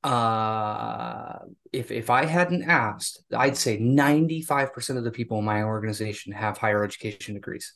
uh, 0.06 1.40
if 1.74 1.92
if 1.92 2.10
I 2.10 2.24
hadn't 2.24 2.64
asked, 2.64 3.22
I'd 3.36 3.58
say 3.58 3.78
ninety 3.78 4.42
five 4.42 4.74
percent 4.74 4.98
of 4.98 5.04
the 5.04 5.12
people 5.12 5.40
in 5.40 5.44
my 5.44 5.64
organization 5.64 6.32
have 6.32 6.58
higher 6.58 6.82
education 6.82 7.34
degrees. 7.34 7.74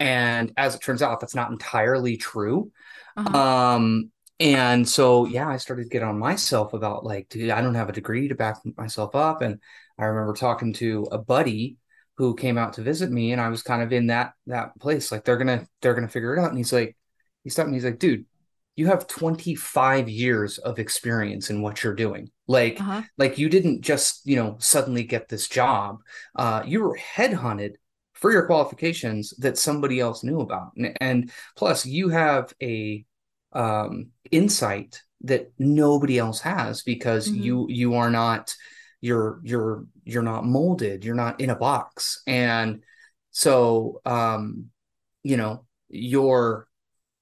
And 0.00 0.52
as 0.56 0.74
it 0.74 0.82
turns 0.82 1.02
out, 1.02 1.20
that's 1.20 1.36
not 1.36 1.52
entirely 1.52 2.16
true. 2.16 2.72
uh-huh. 3.16 3.38
Um, 3.38 4.10
and 4.40 4.88
so 4.88 5.26
yeah, 5.26 5.48
I 5.48 5.58
started 5.58 5.84
to 5.84 5.88
get 5.88 6.02
on 6.02 6.18
myself 6.18 6.72
about 6.72 7.04
like, 7.04 7.28
dude, 7.28 7.50
I 7.50 7.60
don't 7.60 7.76
have 7.76 7.88
a 7.88 7.92
degree 7.92 8.26
to 8.26 8.34
back 8.34 8.56
myself 8.76 9.14
up. 9.14 9.40
And 9.40 9.60
I 9.96 10.06
remember 10.06 10.32
talking 10.32 10.72
to 10.74 11.06
a 11.12 11.18
buddy 11.18 11.76
who 12.16 12.34
came 12.34 12.58
out 12.58 12.74
to 12.74 12.82
visit 12.82 13.10
me, 13.10 13.32
and 13.32 13.40
I 13.40 13.48
was 13.48 13.62
kind 13.62 13.82
of 13.82 13.92
in 13.92 14.08
that 14.08 14.32
that 14.46 14.78
place, 14.80 15.10
like 15.12 15.24
they're 15.24 15.36
gonna 15.36 15.66
they're 15.80 15.94
gonna 15.94 16.08
figure 16.08 16.36
it 16.36 16.40
out. 16.40 16.50
And 16.50 16.58
he's 16.58 16.72
like, 16.72 16.96
he 17.44 17.50
stopped 17.50 17.68
me, 17.68 17.76
he's 17.76 17.84
like, 17.84 17.98
dude, 17.98 18.26
you 18.76 18.86
have 18.86 19.06
25 19.06 20.08
years 20.08 20.58
of 20.58 20.78
experience 20.78 21.50
in 21.50 21.62
what 21.62 21.82
you're 21.82 21.94
doing. 21.94 22.30
Like, 22.46 22.80
uh-huh. 22.80 23.02
like 23.18 23.38
you 23.38 23.48
didn't 23.48 23.82
just, 23.82 24.26
you 24.26 24.36
know, 24.36 24.56
suddenly 24.58 25.04
get 25.04 25.28
this 25.28 25.48
job. 25.48 25.98
Uh, 26.36 26.62
you 26.66 26.82
were 26.82 26.98
headhunted 27.16 27.74
for 28.14 28.30
your 28.32 28.46
qualifications 28.46 29.34
that 29.38 29.58
somebody 29.58 30.00
else 30.00 30.22
knew 30.22 30.40
about. 30.40 30.72
And, 30.76 30.96
and 31.00 31.30
plus 31.56 31.84
you 31.84 32.08
have 32.10 32.52
a 32.62 33.04
um, 33.52 34.10
insight 34.30 35.02
that 35.22 35.52
nobody 35.58 36.18
else 36.18 36.40
has 36.40 36.82
because 36.82 37.28
Mhm. 37.28 37.42
you 37.42 37.66
you 37.68 37.94
are 37.94 38.10
not 38.10 38.54
you're 39.02 39.40
you're 39.44 39.84
you're 40.04 40.22
not 40.22 40.46
molded 40.46 41.04
you're 41.04 41.14
not 41.14 41.40
in 41.40 41.50
a 41.50 41.56
box 41.56 42.22
and 42.26 42.82
so 43.32 44.00
um 44.06 44.70
you 45.22 45.36
know 45.36 45.66
you're 45.90 46.66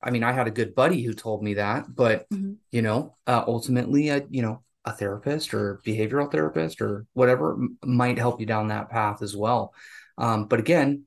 i 0.03 0.11
mean 0.11 0.23
i 0.23 0.31
had 0.33 0.47
a 0.47 0.53
good 0.53 0.75
buddy 0.77 1.03
who 1.03 1.13
told 1.15 1.43
me 1.43 1.55
that 1.55 1.93
but 1.93 2.27
Mhm. 2.33 2.57
you 2.71 2.83
know 2.83 3.17
uh, 3.27 3.43
ultimately 3.49 4.13
i 4.13 4.23
you 4.31 4.43
know 4.43 4.63
a 4.85 4.93
therapist 4.93 5.53
or 5.53 5.81
behavioral 5.85 6.31
therapist 6.31 6.81
or 6.81 7.07
whatever 7.13 7.59
might 7.85 8.19
help 8.19 8.41
you 8.41 8.47
down 8.47 8.69
that 8.69 8.89
path 8.89 9.21
as 9.21 9.37
well. 9.37 9.75
Um, 10.17 10.47
but 10.47 10.59
again, 10.59 11.05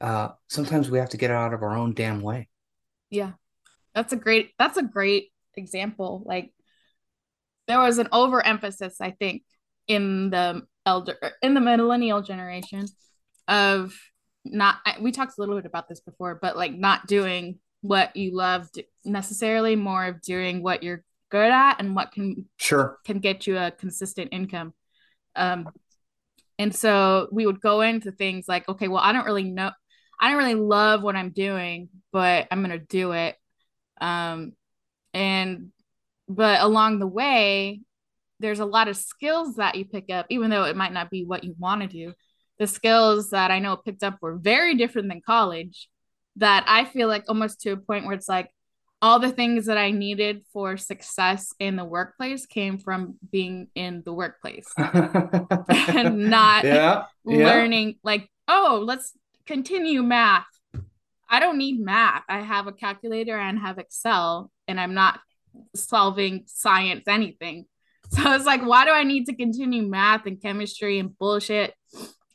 uh, 0.00 0.28
sometimes 0.48 0.88
we 0.88 1.00
have 1.00 1.08
to 1.10 1.16
get 1.16 1.32
out 1.32 1.52
of 1.52 1.64
our 1.64 1.76
own 1.76 1.94
damn 1.94 2.20
way. 2.22 2.48
Yeah. 3.10 3.32
That's 3.92 4.12
a 4.12 4.16
great 4.16 4.52
that's 4.56 4.76
a 4.76 4.84
great 4.84 5.32
example. 5.56 6.22
Like 6.24 6.52
there 7.66 7.80
was 7.80 7.98
an 7.98 8.08
overemphasis, 8.12 9.00
I 9.00 9.10
think, 9.10 9.42
in 9.88 10.30
the 10.30 10.62
elder 10.86 11.16
in 11.42 11.54
the 11.54 11.60
millennial 11.60 12.22
generation 12.22 12.86
of 13.46 13.94
not 14.44 14.76
we 15.00 15.12
talked 15.12 15.36
a 15.36 15.40
little 15.40 15.56
bit 15.56 15.66
about 15.66 15.88
this 15.88 16.00
before, 16.00 16.38
but 16.40 16.56
like 16.56 16.72
not 16.72 17.06
doing 17.06 17.58
what 17.80 18.14
you 18.16 18.34
loved 18.34 18.80
necessarily, 19.04 19.76
more 19.76 20.06
of 20.06 20.22
doing 20.22 20.62
what 20.62 20.82
you're 20.82 21.04
good 21.30 21.50
at 21.50 21.80
and 21.80 21.94
what 21.94 22.12
can 22.12 22.46
sure 22.56 22.98
can 23.04 23.18
get 23.18 23.46
you 23.46 23.58
a 23.58 23.70
consistent 23.70 24.30
income. 24.32 24.72
Um 25.36 25.68
and 26.58 26.74
so 26.74 27.28
we 27.30 27.46
would 27.46 27.60
go 27.60 27.82
into 27.82 28.10
things 28.10 28.46
like, 28.48 28.68
okay, 28.68 28.88
well, 28.88 29.02
I 29.02 29.12
don't 29.12 29.26
really 29.26 29.44
know 29.44 29.70
I 30.20 30.28
don't 30.28 30.38
really 30.38 30.54
love 30.54 31.02
what 31.02 31.16
I'm 31.16 31.30
doing, 31.30 31.88
but 32.12 32.48
I'm 32.50 32.60
gonna 32.62 32.78
do 32.78 33.12
it. 33.12 33.36
Um, 34.00 34.52
and 35.14 35.70
but 36.28 36.60
along 36.60 36.98
the 36.98 37.06
way, 37.06 37.80
there's 38.40 38.60
a 38.60 38.64
lot 38.64 38.88
of 38.88 38.96
skills 38.96 39.56
that 39.56 39.74
you 39.74 39.84
pick 39.84 40.10
up, 40.10 40.26
even 40.28 40.50
though 40.50 40.64
it 40.64 40.76
might 40.76 40.92
not 40.92 41.10
be 41.10 41.24
what 41.24 41.44
you 41.44 41.54
want 41.58 41.82
to 41.82 41.88
do. 41.88 42.12
The 42.58 42.66
skills 42.66 43.30
that 43.30 43.50
I 43.50 43.58
know 43.58 43.76
picked 43.76 44.02
up 44.02 44.18
were 44.20 44.36
very 44.36 44.74
different 44.74 45.08
than 45.08 45.20
college. 45.20 45.88
That 46.36 46.64
I 46.68 46.84
feel 46.84 47.08
like 47.08 47.24
almost 47.28 47.62
to 47.62 47.72
a 47.72 47.76
point 47.76 48.04
where 48.04 48.14
it's 48.14 48.28
like 48.28 48.50
all 49.00 49.18
the 49.18 49.30
things 49.30 49.66
that 49.66 49.78
I 49.78 49.90
needed 49.90 50.44
for 50.52 50.76
success 50.76 51.52
in 51.58 51.76
the 51.76 51.84
workplace 51.84 52.46
came 52.46 52.78
from 52.78 53.16
being 53.30 53.68
in 53.74 54.02
the 54.04 54.12
workplace 54.12 54.72
and 54.78 56.30
not 56.30 56.64
yeah, 56.64 57.04
learning 57.24 57.88
yeah. 57.88 57.94
like, 58.02 58.28
oh, 58.48 58.82
let's 58.84 59.12
continue 59.46 60.02
math. 60.02 60.46
I 61.28 61.40
don't 61.40 61.58
need 61.58 61.80
math. 61.80 62.24
I 62.28 62.40
have 62.40 62.66
a 62.66 62.72
calculator 62.72 63.38
and 63.38 63.58
have 63.58 63.78
Excel, 63.78 64.50
and 64.66 64.80
I'm 64.80 64.94
not 64.94 65.20
solving 65.74 66.44
science 66.46 67.04
anything. 67.06 67.66
So 68.18 68.22
I 68.22 68.36
was 68.36 68.46
like, 68.46 68.62
why 68.62 68.84
do 68.84 68.90
I 68.90 69.04
need 69.04 69.26
to 69.26 69.34
continue 69.34 69.82
math 69.82 70.26
and 70.26 70.40
chemistry 70.40 70.98
and 70.98 71.16
bullshit? 71.18 71.74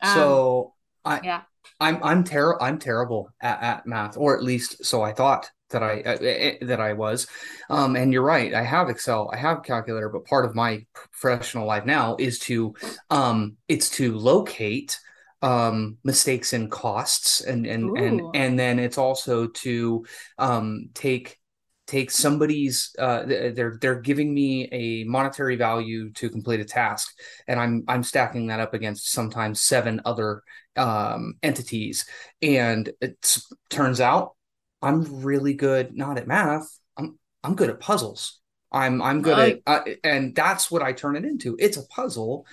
Um, 0.01 0.13
so 0.13 0.74
I 1.03 1.20
yeah. 1.24 1.42
I'm 1.80 2.03
I'm 2.03 2.24
terrible. 2.24 2.63
I'm 2.63 2.80
terrible 2.80 3.30
at, 3.42 3.62
at 3.62 3.88
math, 3.88 4.15
or 4.15 4.38
at 4.38 4.44
least 4.44 4.86
so 4.86 5.01
I 5.01 5.13
thought 5.13 5.50
that 5.74 5.84
I 5.84 6.01
uh, 6.01 6.65
that 6.65 6.80
I 6.80 6.94
was. 6.94 7.27
Um, 7.70 7.96
and 7.96 8.13
you're 8.13 8.24
right. 8.24 8.53
I 8.53 8.63
have 8.63 8.89
Excel. 8.89 9.30
I 9.34 9.38
have 9.38 9.63
calculator, 9.63 10.10
but 10.10 10.25
part 10.25 10.46
of 10.46 10.56
my 10.56 10.86
professional 10.94 11.65
life 11.68 11.86
now 11.86 12.15
is 12.18 12.39
to 12.39 12.74
um, 13.10 13.58
it's 13.68 13.89
to 13.92 14.18
locate 14.18 15.00
um, 15.42 15.98
mistakes 16.03 16.53
and 16.53 16.72
costs, 16.72 17.42
and 17.42 17.65
and 17.65 17.89
Ooh. 17.89 17.96
and 17.96 18.22
and 18.34 18.60
then 18.60 18.80
it's 18.80 18.98
also 18.98 19.48
to 19.48 20.06
um, 20.38 20.89
take 20.94 21.38
take 21.86 22.12
somebody's 22.12 22.96
uh, 22.98 23.24
they're 23.25 23.78
they're 23.80 24.00
giving 24.00 24.34
me 24.34 24.70
a 24.72 25.04
monetary 25.04 25.56
value 25.56 26.12
to 26.13 26.30
complete 26.30 26.60
a 26.60 26.66
task 26.66 27.13
and 27.48 27.60
i'm 27.60 27.84
i'm 27.88 28.04
stacking 28.04 28.48
that 28.48 28.60
up 28.60 28.74
against 28.74 29.12
sometimes 29.12 29.62
seven 29.62 30.02
other 30.06 30.44
um, 30.75 31.36
entities. 31.44 32.06
And 32.42 32.92
it 33.02 33.38
turns 33.70 34.02
out 34.02 34.36
i'm 34.82 35.24
really 35.24 35.54
good 35.54 35.96
not 35.96 36.18
at 36.18 36.28
math 36.28 36.68
i'm 36.98 37.20
i'm 37.44 37.56
good 37.56 37.70
at 37.70 37.80
puzzles. 37.80 38.40
I'm 38.72 39.02
i'm 39.02 39.22
good 39.22 39.38
at 39.40 39.60
uh, 39.68 39.92
and 40.03 40.34
that's 40.34 40.72
what 40.72 40.81
i 40.81 40.94
turn 40.94 41.16
it 41.16 41.25
into. 41.25 41.55
It's 41.60 41.77
a 41.77 41.88
puzzle 41.88 42.46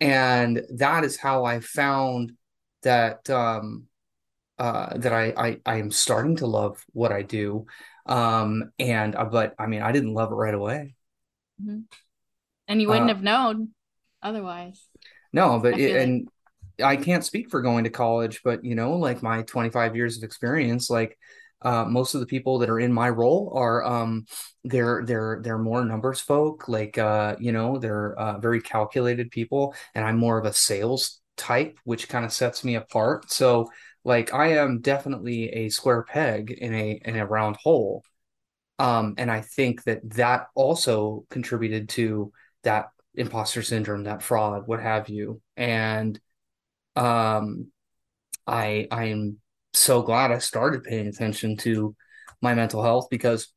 and 0.00 0.62
that 0.74 1.04
is 1.04 1.16
how 1.16 1.44
I 1.44 1.60
found 1.60 2.32
that 2.82 3.28
um, 3.30 3.86
uh, 4.58 4.96
that 4.98 5.12
I, 5.12 5.32
I 5.36 5.60
I 5.66 5.76
am 5.76 5.90
starting 5.90 6.36
to 6.36 6.46
love 6.46 6.84
what 6.92 7.12
I 7.12 7.22
do, 7.22 7.66
um, 8.06 8.70
and 8.78 9.14
uh, 9.16 9.24
but 9.24 9.54
I 9.58 9.66
mean 9.66 9.82
I 9.82 9.92
didn't 9.92 10.14
love 10.14 10.30
it 10.32 10.36
right 10.36 10.54
away, 10.54 10.94
mm-hmm. 11.62 11.80
and 12.68 12.80
you 12.80 12.88
wouldn't 12.88 13.10
uh, 13.10 13.14
have 13.14 13.22
known 13.22 13.70
otherwise. 14.22 14.86
No, 15.32 15.58
but 15.58 15.78
it, 15.78 15.96
and 15.96 16.28
I 16.82 16.96
can't 16.96 17.24
speak 17.24 17.50
for 17.50 17.62
going 17.62 17.84
to 17.84 17.90
college, 17.90 18.42
but 18.44 18.64
you 18.64 18.74
know, 18.74 18.94
like 18.94 19.22
my 19.22 19.42
25 19.42 19.96
years 19.96 20.16
of 20.16 20.22
experience, 20.22 20.88
like 20.90 21.18
uh, 21.64 21.84
most 21.86 22.14
of 22.14 22.20
the 22.20 22.26
people 22.26 22.58
that 22.58 22.70
are 22.70 22.78
in 22.78 22.92
my 22.92 23.08
role 23.08 23.50
are 23.54 23.82
um, 23.84 24.26
they're 24.64 25.02
they're 25.04 25.40
they're 25.42 25.58
more 25.58 25.84
numbers 25.84 26.20
folk 26.20 26.68
like 26.68 26.98
uh, 26.98 27.34
you 27.40 27.52
know 27.52 27.78
they're 27.78 28.14
uh, 28.18 28.38
very 28.38 28.60
calculated 28.60 29.30
people 29.30 29.74
and 29.94 30.04
i'm 30.04 30.16
more 30.16 30.38
of 30.38 30.44
a 30.44 30.52
sales 30.52 31.20
type 31.36 31.78
which 31.84 32.08
kind 32.08 32.24
of 32.24 32.32
sets 32.32 32.64
me 32.64 32.76
apart 32.76 33.30
so 33.30 33.68
like 34.04 34.32
i 34.34 34.48
am 34.58 34.80
definitely 34.80 35.50
a 35.50 35.68
square 35.68 36.02
peg 36.02 36.50
in 36.50 36.74
a 36.74 37.00
in 37.04 37.16
a 37.16 37.26
round 37.26 37.56
hole. 37.56 38.04
Um 38.78 39.14
and 39.18 39.30
i 39.30 39.40
think 39.40 39.84
that 39.84 40.08
that 40.10 40.48
also 40.54 41.24
contributed 41.30 41.88
to 41.90 42.32
that 42.64 42.88
imposter 43.14 43.62
syndrome 43.62 44.04
that 44.04 44.22
fraud 44.22 44.66
what 44.66 44.80
have 44.80 45.08
you. 45.08 45.40
And 45.56 46.18
um 46.96 47.70
i 48.46 48.86
i 48.90 49.04
am 49.06 49.38
so 49.74 50.02
glad 50.02 50.30
I 50.32 50.38
started 50.38 50.84
paying 50.84 51.06
attention 51.08 51.56
to 51.58 51.94
my 52.40 52.54
mental 52.54 52.82
health 52.82 53.08
because 53.10 53.52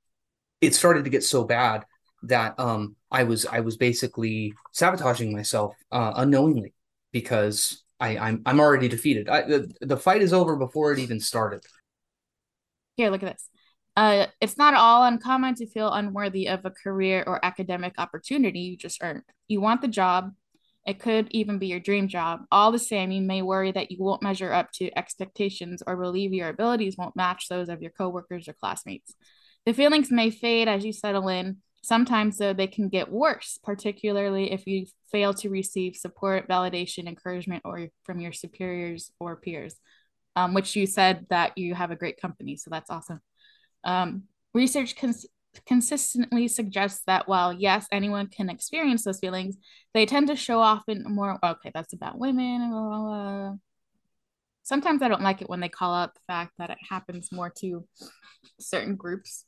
it 0.61 0.75
started 0.75 1.03
to 1.03 1.09
get 1.09 1.23
so 1.23 1.43
bad 1.43 1.85
that 2.23 2.59
um, 2.59 2.95
I 3.11 3.23
was 3.23 3.45
I 3.45 3.59
was 3.61 3.77
basically 3.77 4.53
sabotaging 4.73 5.33
myself 5.33 5.75
uh, 5.91 6.13
unknowingly 6.15 6.73
because 7.11 7.83
I 7.99 8.17
I'm 8.17 8.41
I'm 8.45 8.59
already 8.59 8.87
defeated. 8.87 9.29
I, 9.29 9.41
the 9.43 9.73
the 9.81 9.97
fight 9.97 10.21
is 10.21 10.33
over 10.33 10.55
before 10.55 10.91
it 10.93 10.99
even 10.99 11.19
started. 11.19 11.61
Here, 12.95 13.09
look 13.09 13.23
at 13.23 13.33
this. 13.33 13.49
Uh, 13.95 14.27
it's 14.39 14.57
not 14.57 14.75
all 14.75 15.05
uncommon 15.05 15.55
to 15.55 15.65
feel 15.65 15.91
unworthy 15.91 16.47
of 16.47 16.63
a 16.65 16.71
career 16.71 17.23
or 17.25 17.43
academic 17.43 17.93
opportunity 17.97 18.59
you 18.59 18.77
just 18.77 19.01
earned. 19.01 19.23
You 19.47 19.59
want 19.59 19.81
the 19.81 19.87
job, 19.87 20.33
it 20.85 20.99
could 20.99 21.27
even 21.31 21.59
be 21.59 21.67
your 21.67 21.79
dream 21.79 22.07
job. 22.07 22.41
All 22.51 22.71
the 22.71 22.79
same, 22.79 23.11
you 23.11 23.21
may 23.21 23.41
worry 23.41 23.71
that 23.71 23.91
you 23.91 23.97
won't 23.99 24.23
measure 24.23 24.53
up 24.53 24.71
to 24.73 24.95
expectations 24.97 25.83
or 25.85 25.97
believe 25.97 26.31
your 26.33 26.47
abilities 26.47 26.95
won't 26.95 27.15
match 27.15 27.49
those 27.49 27.69
of 27.69 27.81
your 27.81 27.91
coworkers 27.91 28.47
or 28.47 28.53
classmates. 28.53 29.13
The 29.65 29.73
feelings 29.73 30.11
may 30.11 30.29
fade 30.29 30.69
as 30.69 30.85
you 30.85 30.93
settle 30.93 31.27
in. 31.27 31.57
Sometimes, 31.83 32.37
though, 32.37 32.53
they 32.53 32.67
can 32.67 32.89
get 32.89 33.11
worse, 33.11 33.59
particularly 33.63 34.51
if 34.51 34.67
you 34.67 34.85
fail 35.11 35.33
to 35.35 35.49
receive 35.49 35.95
support, 35.95 36.47
validation, 36.47 37.07
encouragement, 37.07 37.61
or 37.65 37.87
from 38.03 38.19
your 38.19 38.33
superiors 38.33 39.11
or 39.19 39.35
peers. 39.35 39.75
Um, 40.35 40.53
which 40.53 40.75
you 40.75 40.85
said 40.85 41.25
that 41.31 41.57
you 41.57 41.73
have 41.73 41.89
a 41.89 41.95
great 41.95 42.21
company, 42.21 42.57
so 42.57 42.69
that's 42.69 42.91
awesome. 42.91 43.21
Um, 43.83 44.25
research 44.53 44.95
cons- 44.95 45.25
consistently 45.65 46.47
suggests 46.47 47.01
that 47.07 47.27
while 47.27 47.53
yes 47.53 47.87
anyone 47.91 48.27
can 48.27 48.49
experience 48.49 49.03
those 49.03 49.19
feelings 49.19 49.57
they 49.93 50.05
tend 50.05 50.27
to 50.27 50.35
show 50.35 50.59
off 50.59 50.83
in 50.87 51.03
more 51.03 51.39
okay 51.43 51.71
that's 51.73 51.93
about 51.93 52.19
women 52.19 52.69
blah, 52.69 52.89
blah, 52.89 53.01
blah. 53.01 53.53
sometimes 54.63 55.01
i 55.01 55.07
don't 55.07 55.21
like 55.21 55.41
it 55.41 55.49
when 55.49 55.59
they 55.59 55.69
call 55.69 55.93
out 55.93 56.13
the 56.13 56.21
fact 56.27 56.53
that 56.57 56.69
it 56.69 56.77
happens 56.89 57.31
more 57.31 57.49
to 57.49 57.87
certain 58.59 58.95
groups 58.95 59.43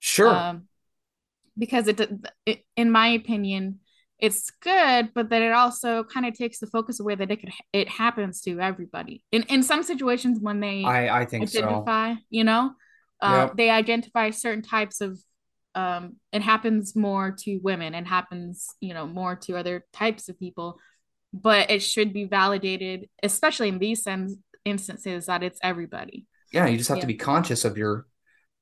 sure 0.00 0.34
um, 0.34 0.68
because 1.56 1.88
it, 1.88 2.00
it 2.46 2.64
in 2.76 2.90
my 2.90 3.08
opinion 3.08 3.78
it's 4.18 4.50
good 4.62 5.10
but 5.14 5.30
that 5.30 5.42
it 5.42 5.52
also 5.52 6.04
kind 6.04 6.24
of 6.24 6.32
takes 6.34 6.60
the 6.60 6.66
focus 6.68 7.00
away 7.00 7.14
that 7.14 7.30
it 7.30 7.40
could 7.40 7.50
it 7.72 7.88
happens 7.88 8.40
to 8.40 8.60
everybody 8.60 9.24
in 9.32 9.42
in 9.44 9.62
some 9.62 9.82
situations 9.82 10.38
when 10.40 10.60
they 10.60 10.84
i 10.84 11.20
i 11.20 11.24
think 11.24 11.42
identify 11.42 12.14
so. 12.14 12.20
you 12.30 12.44
know 12.44 12.72
uh, 13.20 13.46
yep. 13.46 13.56
they 13.56 13.70
identify 13.70 14.30
certain 14.30 14.62
types 14.62 15.00
of 15.00 15.18
um, 15.74 16.16
it 16.32 16.42
happens 16.42 16.94
more 16.94 17.34
to 17.40 17.58
women 17.62 17.94
and 17.94 18.06
happens 18.06 18.68
you 18.80 18.94
know 18.94 19.06
more 19.06 19.36
to 19.36 19.56
other 19.56 19.84
types 19.92 20.28
of 20.28 20.38
people 20.38 20.78
but 21.32 21.70
it 21.70 21.82
should 21.82 22.12
be 22.12 22.24
validated 22.24 23.08
especially 23.22 23.68
in 23.68 23.78
these 23.78 24.06
instances 24.64 25.26
that 25.26 25.42
it's 25.42 25.58
everybody 25.62 26.26
yeah 26.52 26.66
you 26.66 26.76
just 26.76 26.88
have 26.88 26.98
yeah. 26.98 27.02
to 27.02 27.06
be 27.06 27.14
conscious 27.14 27.64
of 27.64 27.76
your 27.76 28.06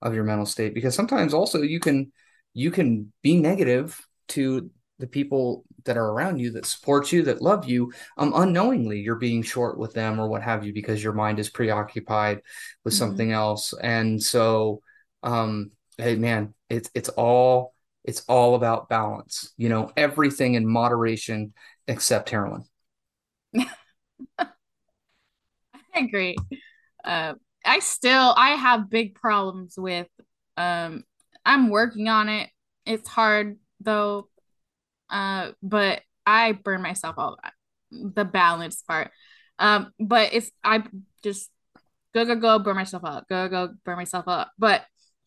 of 0.03 0.15
your 0.15 0.25
mental 0.25 0.47
state 0.47 0.73
because 0.73 0.95
sometimes 0.95 1.35
also 1.35 1.63
you 1.63 1.81
can 1.81 2.13
you 2.53 2.71
can 2.71 3.13
be 3.23 3.37
negative 3.37 4.01
to 4.29 4.71
the 4.99 5.07
people 5.07 5.65
that 5.85 5.97
are 5.97 6.11
around 6.11 6.39
you 6.39 6.53
that 6.53 6.67
support 6.67 7.11
you 7.11 7.23
that 7.23 7.41
love 7.41 7.65
you 7.67 7.91
um 8.19 8.33
unknowingly 8.37 9.01
you're 9.01 9.17
being 9.17 9.43
short 9.43 9.79
with 9.79 9.95
them 9.95 10.21
or 10.21 10.29
what 10.29 10.43
have 10.43 10.65
you 10.65 10.75
because 10.75 11.03
your 11.03 11.15
mind 11.15 11.39
is 11.39 11.49
preoccupied 11.49 12.43
with 12.85 12.93
mm-hmm. 12.93 12.99
something 12.99 13.33
else. 13.33 13.73
And 13.83 14.23
so 14.23 14.83
um 15.23 15.71
hey 15.99 16.17
man 16.17 16.55
it's 16.69 16.91
it's 16.95 17.09
all 17.11 17.75
it's 18.05 18.23
all 18.27 18.55
about 18.55 18.89
balance 18.89 19.53
you 19.59 19.69
know 19.69 19.91
everything 19.97 20.55
in 20.55 20.67
moderation 20.67 21.53
except 21.89 22.31
heroin. 22.31 22.65
I 24.39 24.47
agree. 25.95 26.37
Uh, 27.05 27.35
i 27.65 27.79
still 27.79 28.35
i 28.37 28.51
have 28.51 28.91
big 28.91 29.15
problems 29.15 29.75
with 29.77 30.09
um 30.57 31.05
i'm 31.45 31.71
working 31.71 32.09
on 32.09 32.29
it 32.29 32.49
it's 32.87 33.09
hard 33.09 33.59
though 33.81 34.29
Uh, 35.11 35.51
but 35.61 36.03
I 36.25 36.53
burn 36.53 36.83
myself 36.83 37.17
out. 37.19 37.41
The 37.91 38.25
balance 38.25 38.83
part. 38.87 39.11
Um, 39.59 39.93
but 39.99 40.33
it's 40.33 40.51
I 40.63 40.85
just 41.25 41.51
go 42.15 42.25
go 42.25 42.37
go 42.37 42.59
burn 42.61 42.77
myself 42.77 43.05
out. 43.05 43.27
Go 43.29 43.49
go 43.49 43.71
burn 43.85 43.97
myself 43.97 44.29
out. 44.29 44.49
But 44.57 44.85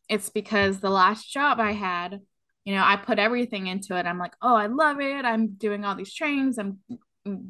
it's 0.08 0.30
because 0.30 0.80
the 0.80 0.89
last 0.89 1.30
job 1.30 1.60
I 1.60 1.73
had, 1.73 2.21
you 2.63 2.73
know, 2.76 2.84
I 2.86 2.95
put 2.95 3.19
everything 3.19 3.67
into 3.67 3.97
it. 3.97 4.06
I'm 4.06 4.19
like, 4.19 4.36
oh, 4.41 4.56
I 4.56 4.67
love 4.67 5.02
it. 5.02 5.26
I'm 5.26 5.56
doing 5.56 5.84
all 5.84 5.95
these 5.95 6.13
trainings. 6.13 6.58
I'm 6.58 6.80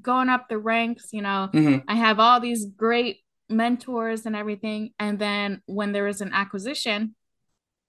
going 0.01 0.29
up 0.29 0.49
the 0.49 0.57
ranks. 0.57 1.09
You 1.13 1.21
know, 1.21 1.49
Mhm. 1.53 1.83
I 1.87 1.95
have 1.95 2.19
all 2.19 2.39
these 2.39 2.65
great 2.65 3.17
mentors 3.47 4.25
and 4.25 4.35
everything. 4.35 4.91
And 4.97 5.19
then 5.19 5.61
when 5.67 5.91
there 5.91 6.05
was 6.05 6.21
an 6.21 6.33
acquisition, 6.33 7.15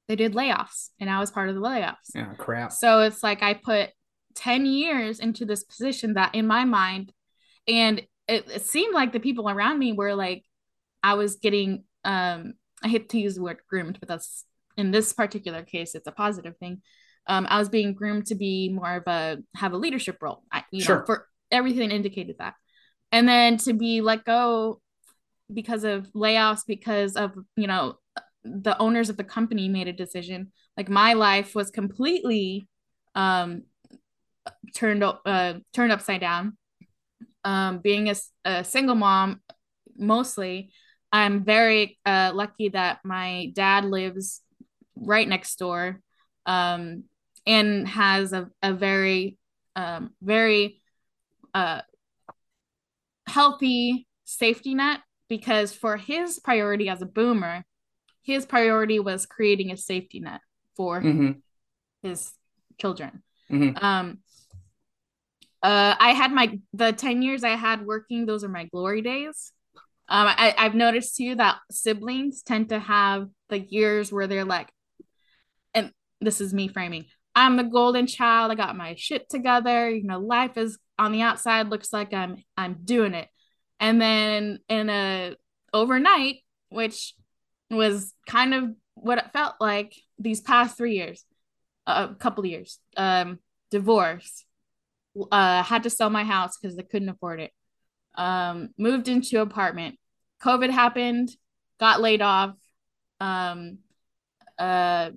they 0.08 0.16
did 0.16 0.34
layoffs, 0.34 0.90
and 1.00 1.08
I 1.08 1.18
was 1.20 1.30
part 1.30 1.48
of 1.48 1.54
the 1.54 1.60
layoffs. 1.60 2.10
Yeah, 2.14 2.34
crap. 2.34 2.72
So 2.72 3.00
it's 3.00 3.22
like 3.22 3.42
I 3.42 3.54
put 3.54 3.90
10 4.34 4.66
years 4.66 5.20
into 5.20 5.44
this 5.44 5.64
position 5.64 6.14
that 6.14 6.34
in 6.34 6.46
my 6.46 6.64
mind, 6.64 7.12
and 7.66 8.00
it, 8.28 8.48
it 8.50 8.66
seemed 8.66 8.94
like 8.94 9.12
the 9.12 9.20
people 9.20 9.48
around 9.48 9.78
me 9.78 9.92
were 9.92 10.14
like, 10.14 10.44
I 11.02 11.14
was 11.14 11.36
getting, 11.36 11.84
um, 12.04 12.54
I 12.82 12.88
hate 12.88 13.08
to 13.10 13.18
use 13.18 13.34
the 13.36 13.42
word 13.42 13.58
groomed, 13.68 13.98
but 14.00 14.08
that's 14.08 14.44
in 14.76 14.90
this 14.90 15.12
particular 15.12 15.62
case, 15.62 15.94
it's 15.94 16.06
a 16.06 16.12
positive 16.12 16.56
thing. 16.58 16.82
Um, 17.26 17.46
I 17.48 17.58
was 17.58 17.68
being 17.68 17.94
groomed 17.94 18.26
to 18.26 18.34
be 18.34 18.68
more 18.68 18.96
of 18.96 19.04
a 19.06 19.38
have 19.56 19.72
a 19.72 19.78
leadership 19.78 20.18
role. 20.20 20.42
I, 20.52 20.64
you 20.70 20.82
Sure. 20.82 20.98
know, 21.00 21.06
for 21.06 21.28
everything 21.50 21.90
indicated 21.90 22.36
that, 22.38 22.54
and 23.12 23.26
then 23.26 23.56
to 23.58 23.72
be 23.72 24.02
let 24.02 24.24
go 24.24 24.80
because 25.52 25.84
of 25.84 26.10
layoffs, 26.12 26.62
because 26.66 27.16
of 27.16 27.32
you 27.56 27.66
know 27.66 27.96
the 28.44 28.76
owners 28.78 29.08
of 29.08 29.16
the 29.16 29.24
company 29.24 29.68
made 29.68 29.88
a 29.88 29.92
decision. 29.92 30.52
Like 30.76 30.88
my 30.88 31.14
life 31.14 31.54
was 31.54 31.70
completely 31.70 32.68
um, 33.14 33.62
turned 34.74 35.02
uh, 35.02 35.54
turned 35.72 35.92
upside 35.92 36.20
down. 36.20 36.56
Um, 37.44 37.78
being 37.78 38.08
a, 38.08 38.14
a 38.44 38.64
single 38.64 38.94
mom, 38.94 39.40
mostly, 39.96 40.70
I'm 41.12 41.44
very 41.44 41.98
uh, 42.04 42.32
lucky 42.34 42.70
that 42.70 43.00
my 43.04 43.52
dad 43.54 43.84
lives 43.84 44.40
right 44.96 45.28
next 45.28 45.58
door 45.58 46.00
um, 46.46 47.04
and 47.46 47.86
has 47.86 48.32
a, 48.32 48.50
a 48.62 48.72
very, 48.72 49.38
um, 49.76 50.10
very 50.22 50.82
uh, 51.52 51.82
healthy 53.26 54.06
safety 54.24 54.74
net 54.74 55.00
because 55.28 55.72
for 55.72 55.96
his 55.96 56.38
priority 56.38 56.88
as 56.88 57.02
a 57.02 57.06
boomer, 57.06 57.64
his 58.24 58.46
priority 58.46 58.98
was 58.98 59.26
creating 59.26 59.70
a 59.70 59.76
safety 59.76 60.20
net 60.20 60.40
for 60.76 61.00
hmm 61.00 61.30
his 62.02 62.32
children. 62.78 63.22
Mhm. 63.50 63.82
Um, 63.82 64.18
uh, 65.62 65.94
I 65.98 66.10
had 66.10 66.32
my 66.32 66.58
the 66.72 66.92
ten 66.92 67.22
years 67.22 67.44
I 67.44 67.56
had 67.56 67.86
working; 67.86 68.26
those 68.26 68.44
are 68.44 68.48
my 68.48 68.64
glory 68.64 69.00
days. 69.02 69.52
Um, 70.08 70.26
I, 70.28 70.54
I've 70.58 70.74
noticed 70.74 71.16
too 71.16 71.34
that 71.36 71.56
siblings 71.70 72.42
tend 72.42 72.68
to 72.68 72.78
have 72.78 73.28
the 73.48 73.58
years 73.58 74.12
where 74.12 74.26
they're 74.26 74.44
like, 74.44 74.68
and 75.72 75.92
this 76.20 76.40
is 76.40 76.52
me 76.52 76.68
framing. 76.68 77.06
I'm 77.34 77.56
the 77.56 77.64
golden 77.64 78.06
child. 78.06 78.52
I 78.52 78.54
got 78.54 78.76
my 78.76 78.94
shit 78.96 79.28
together. 79.28 79.88
You 79.90 80.04
know, 80.04 80.20
life 80.20 80.56
is 80.56 80.78
on 80.98 81.12
the 81.12 81.22
outside 81.22 81.68
looks 81.68 81.92
like 81.92 82.12
I'm 82.12 82.44
I'm 82.56 82.78
doing 82.84 83.14
it. 83.14 83.28
And 83.80 84.00
then 84.00 84.58
in 84.68 84.90
a 84.90 85.34
overnight, 85.72 86.36
which 86.68 87.14
was 87.74 88.12
kind 88.26 88.54
of 88.54 88.70
what 88.94 89.18
it 89.18 89.32
felt 89.32 89.54
like 89.60 89.94
these 90.18 90.40
past 90.40 90.76
three 90.76 90.94
years, 90.94 91.24
a 91.86 92.14
couple 92.18 92.44
of 92.44 92.50
years, 92.50 92.78
um, 92.96 93.38
divorce, 93.70 94.44
uh, 95.30 95.62
had 95.62 95.82
to 95.84 95.90
sell 95.90 96.10
my 96.10 96.24
house 96.24 96.56
because 96.56 96.78
I 96.78 96.82
couldn't 96.82 97.08
afford 97.08 97.40
it. 97.40 97.52
Um, 98.14 98.70
moved 98.78 99.08
into 99.08 99.40
apartment. 99.40 99.98
COVID 100.42 100.70
happened, 100.70 101.30
got 101.80 102.00
laid 102.00 102.22
off. 102.22 102.54
Um, 103.20 103.78
uh, 104.58 105.10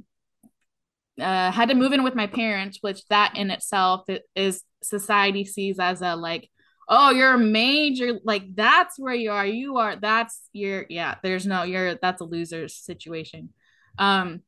uh, 1.20 1.52
had 1.52 1.70
to 1.70 1.76
move 1.76 1.94
in 1.94 2.04
with 2.04 2.16
my 2.16 2.28
parents, 2.28 2.80
which 2.82 3.06
that 3.08 3.36
in 3.36 3.50
itself 3.50 4.06
is 4.36 4.64
society 4.84 5.46
sees 5.46 5.80
as 5.80 6.02
a 6.02 6.16
like, 6.16 6.50
oh, 6.88 7.12
you're 7.12 7.34
a 7.34 7.38
major, 7.38 8.20
like 8.24 8.44
that's 8.56 8.98
where 8.98 9.14
you 9.14 9.32
are. 9.32 9.46
You 9.46 9.78
are, 9.78 9.96
that's 9.98 10.42
your, 10.54 10.86
yeah, 10.90 11.16
there's 11.24 11.46
no, 11.46 11.64
you're, 11.64 11.96
that's 11.96 12.22
a 12.22 12.26
loser 12.26 12.68
situation. 12.68 13.50
Um, 13.98 14.42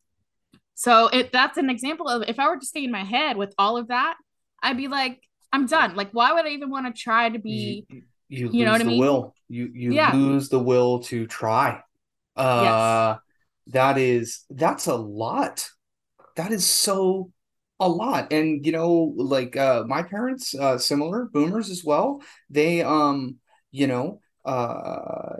so 0.75 1.07
it 1.07 1.31
that's 1.33 1.57
an 1.57 1.69
example 1.69 2.07
of 2.07 2.23
if 2.29 2.39
I 2.39 2.47
were 2.47 2.57
to 2.57 2.65
stay 2.65 2.85
in 2.85 2.91
my 2.91 3.03
head 3.03 3.35
with 3.35 3.53
all 3.57 3.77
of 3.77 3.89
that, 3.89 4.15
I'd 4.63 4.77
be 4.77 4.87
like, 4.87 5.21
I'm 5.51 5.65
done. 5.65 5.95
Like, 5.95 6.11
why 6.11 6.33
would 6.33 6.45
I 6.45 6.49
even 6.49 6.69
want 6.69 6.85
to 6.93 7.01
try 7.01 7.29
to 7.29 7.39
be, 7.39 7.85
you 8.29 8.49
you 8.49 8.65
know 8.65 8.71
lose 8.71 8.71
what 8.71 8.81
I 8.81 8.83
the 8.83 8.89
mean? 8.89 8.99
will. 8.99 9.35
You 9.49 9.71
you 9.73 9.91
Yeah. 9.93 10.13
lose 10.13 10.49
the 10.49 10.59
will 10.59 10.99
to 11.05 11.27
try. 11.27 11.81
Yes. 12.37 12.71
Uh, 12.75 13.17
that 13.67 13.97
is 13.97 14.45
that's 14.49 14.87
a 14.87 14.95
lot. 14.95 15.69
That 16.35 16.51
is 16.51 16.65
so 16.65 17.31
a 17.79 17.87
lot. 17.87 18.31
And 18.33 18.65
you 18.65 18.71
know, 18.71 19.13
like 19.17 19.55
uh 19.57 19.83
my 19.87 20.03
parents, 20.03 20.55
uh 20.55 20.77
similar 20.77 21.25
boomers 21.25 21.69
as 21.69 21.83
well. 21.83 22.21
They 22.49 22.81
um, 22.81 23.37
you 23.71 23.87
know, 23.87 24.21
uh 24.45 25.35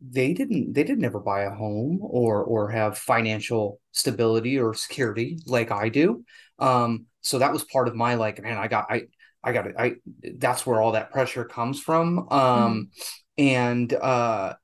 they 0.00 0.32
didn't 0.32 0.72
they 0.74 0.84
didn't 0.84 1.04
ever 1.04 1.18
buy 1.18 1.42
a 1.42 1.50
home 1.50 1.98
or 2.02 2.42
or 2.44 2.70
have 2.70 2.96
financial 2.96 3.80
stability 3.92 4.58
or 4.58 4.74
security 4.74 5.38
like 5.46 5.70
I 5.72 5.88
do. 5.88 6.24
Um, 6.58 7.06
so 7.20 7.38
that 7.40 7.52
was 7.52 7.64
part 7.64 7.88
of 7.88 7.96
my 7.96 8.14
like, 8.14 8.40
man, 8.42 8.58
I 8.58 8.68
got 8.68 8.86
I 8.90 9.02
I 9.42 9.52
got 9.52 9.66
I 9.78 9.96
that's 10.36 10.64
where 10.64 10.80
all 10.80 10.92
that 10.92 11.10
pressure 11.10 11.44
comes 11.44 11.80
from. 11.80 12.28
Mhm. 12.28 12.32
Um, 12.32 12.90
and 13.36 13.92
uh, 13.92 14.54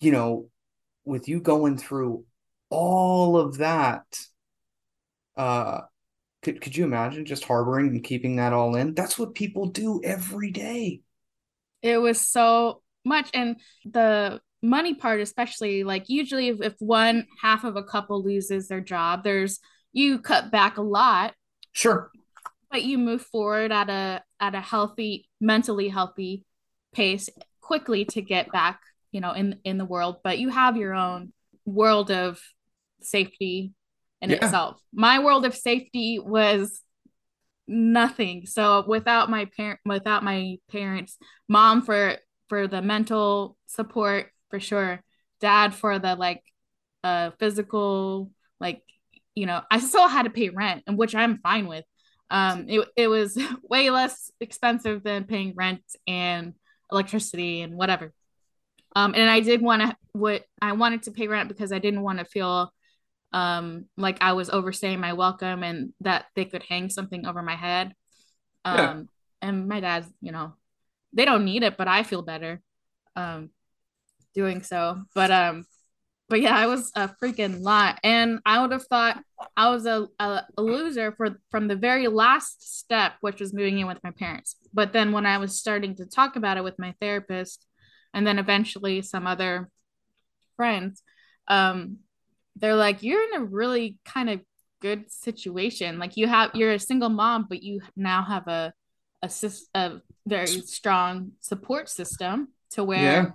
you 0.00 0.12
know, 0.12 0.48
with 1.04 1.28
you 1.28 1.40
going 1.40 1.78
through 1.78 2.24
all 2.70 3.36
of 3.36 3.58
that, 3.58 4.04
uh, 5.36 5.82
could 6.42 6.60
could 6.60 6.76
you 6.76 6.84
imagine 6.84 7.24
just 7.24 7.44
harboring 7.44 7.88
and 7.88 8.04
keeping 8.04 8.36
that 8.36 8.52
all 8.52 8.74
in? 8.76 8.94
That's 8.94 9.18
what 9.18 9.34
people 9.34 9.66
do 9.66 10.00
every 10.04 10.50
day. 10.50 11.00
It 11.82 11.98
was 11.98 12.20
so 12.20 12.82
much. 13.04 13.30
And 13.34 13.56
the 13.84 14.40
money 14.62 14.94
part, 14.94 15.20
especially, 15.20 15.84
like 15.84 16.08
usually 16.08 16.48
if, 16.48 16.60
if 16.60 16.74
one 16.78 17.26
half 17.40 17.64
of 17.64 17.76
a 17.76 17.82
couple 17.82 18.22
loses 18.24 18.68
their 18.68 18.80
job, 18.80 19.24
there's 19.24 19.60
you 19.92 20.18
cut 20.18 20.50
back 20.50 20.78
a 20.78 20.82
lot, 20.82 21.34
Sure. 21.72 22.10
but 22.70 22.82
you 22.82 22.98
move 22.98 23.22
forward 23.22 23.72
at 23.72 23.90
a 23.90 24.22
at 24.40 24.54
a 24.54 24.60
healthy, 24.60 25.28
mentally 25.40 25.88
healthy 25.88 26.44
pace 26.92 27.28
quickly 27.60 28.04
to 28.06 28.20
get 28.22 28.50
back, 28.52 28.80
you 29.12 29.20
know, 29.20 29.32
in 29.32 29.58
in 29.64 29.78
the 29.78 29.84
world. 29.84 30.16
But 30.24 30.38
you 30.38 30.48
have 30.48 30.76
your 30.76 30.94
own 30.94 31.32
world 31.64 32.10
of 32.10 32.40
safety 33.00 33.72
in 34.22 34.30
Yeah. 34.30 34.36
itself. 34.36 34.80
My 34.94 35.18
world 35.18 35.44
of 35.44 35.54
safety 35.54 36.18
was 36.18 36.80
nothing. 37.68 38.46
So 38.46 38.84
without 38.86 39.28
my 39.30 39.44
parent 39.56 39.80
without 39.84 40.24
my 40.24 40.56
parents, 40.70 41.18
mom 41.48 41.82
for 41.82 42.16
for 42.48 42.66
the 42.66 42.82
mental 42.82 43.56
support 43.66 44.30
for 44.50 44.60
sure, 44.60 45.02
dad 45.40 45.74
for 45.74 45.98
the 45.98 46.14
like 46.14 46.42
uh 47.04 47.30
physical 47.38 48.30
like 48.60 48.82
you 49.34 49.46
know, 49.46 49.62
I 49.70 49.80
still 49.80 50.08
had 50.08 50.24
to 50.24 50.30
pay 50.30 50.50
rent 50.50 50.82
and 50.86 50.96
which 50.98 51.14
I'm 51.14 51.38
fine 51.38 51.66
with. 51.66 51.84
Um 52.30 52.66
it 52.68 52.88
it 52.96 53.08
was 53.08 53.38
way 53.62 53.90
less 53.90 54.30
expensive 54.40 55.02
than 55.02 55.24
paying 55.24 55.54
rent 55.56 55.82
and 56.06 56.54
electricity 56.90 57.62
and 57.62 57.76
whatever. 57.76 58.12
Um 58.94 59.14
and 59.14 59.28
I 59.30 59.40
did 59.40 59.62
want 59.62 59.82
to 59.82 59.96
what 60.12 60.44
I 60.60 60.72
wanted 60.72 61.04
to 61.04 61.12
pay 61.12 61.28
rent 61.28 61.48
because 61.48 61.72
I 61.72 61.78
didn't 61.78 62.02
want 62.02 62.18
to 62.18 62.24
feel 62.24 62.72
um 63.32 63.86
like 63.96 64.18
I 64.20 64.32
was 64.32 64.50
overstaying 64.50 65.00
my 65.00 65.14
welcome 65.14 65.62
and 65.62 65.92
that 66.00 66.26
they 66.36 66.44
could 66.44 66.62
hang 66.62 66.90
something 66.90 67.26
over 67.26 67.42
my 67.42 67.56
head. 67.56 67.94
Yeah. 68.64 68.90
Um 68.90 69.08
and 69.40 69.68
my 69.68 69.80
dad's, 69.80 70.08
you 70.20 70.32
know, 70.32 70.54
they 71.12 71.24
don't 71.24 71.44
need 71.44 71.62
it, 71.62 71.76
but 71.76 71.88
I 71.88 72.02
feel 72.02 72.22
better 72.22 72.60
um 73.16 73.50
doing 74.34 74.62
so. 74.62 75.02
But 75.14 75.30
um 75.30 75.66
but 76.32 76.40
yeah, 76.40 76.56
I 76.56 76.66
was 76.66 76.90
a 76.96 77.10
freaking 77.22 77.60
lot. 77.60 77.98
And 78.02 78.40
I 78.46 78.62
would 78.62 78.72
have 78.72 78.86
thought 78.86 79.22
I 79.54 79.68
was 79.68 79.84
a, 79.84 80.06
a, 80.18 80.42
a 80.56 80.62
loser 80.62 81.12
for 81.12 81.38
from 81.50 81.68
the 81.68 81.76
very 81.76 82.08
last 82.08 82.78
step, 82.78 83.12
which 83.20 83.38
was 83.38 83.52
moving 83.52 83.78
in 83.78 83.86
with 83.86 84.02
my 84.02 84.12
parents. 84.12 84.56
But 84.72 84.94
then 84.94 85.12
when 85.12 85.26
I 85.26 85.36
was 85.36 85.58
starting 85.58 85.94
to 85.96 86.06
talk 86.06 86.36
about 86.36 86.56
it 86.56 86.64
with 86.64 86.78
my 86.78 86.94
therapist 87.02 87.66
and 88.14 88.26
then 88.26 88.38
eventually 88.38 89.02
some 89.02 89.26
other 89.26 89.68
friends, 90.56 91.02
um, 91.48 91.98
they're 92.56 92.76
like, 92.76 93.02
you're 93.02 93.22
in 93.22 93.40
a 93.40 93.44
really 93.44 93.98
kind 94.04 94.30
of 94.30 94.40
good 94.80 95.10
situation. 95.10 95.98
Like 95.98 96.16
you 96.16 96.26
have, 96.26 96.50
you're 96.54 96.72
a 96.72 96.78
single 96.78 97.08
mom, 97.08 97.46
but 97.48 97.62
you 97.62 97.80
now 97.96 98.22
have 98.22 98.48
a 98.48 98.72
a, 99.22 99.30
a 99.74 100.00
very 100.26 100.46
strong 100.46 101.32
support 101.40 101.88
system 101.88 102.48
to 102.70 102.84
where 102.84 103.34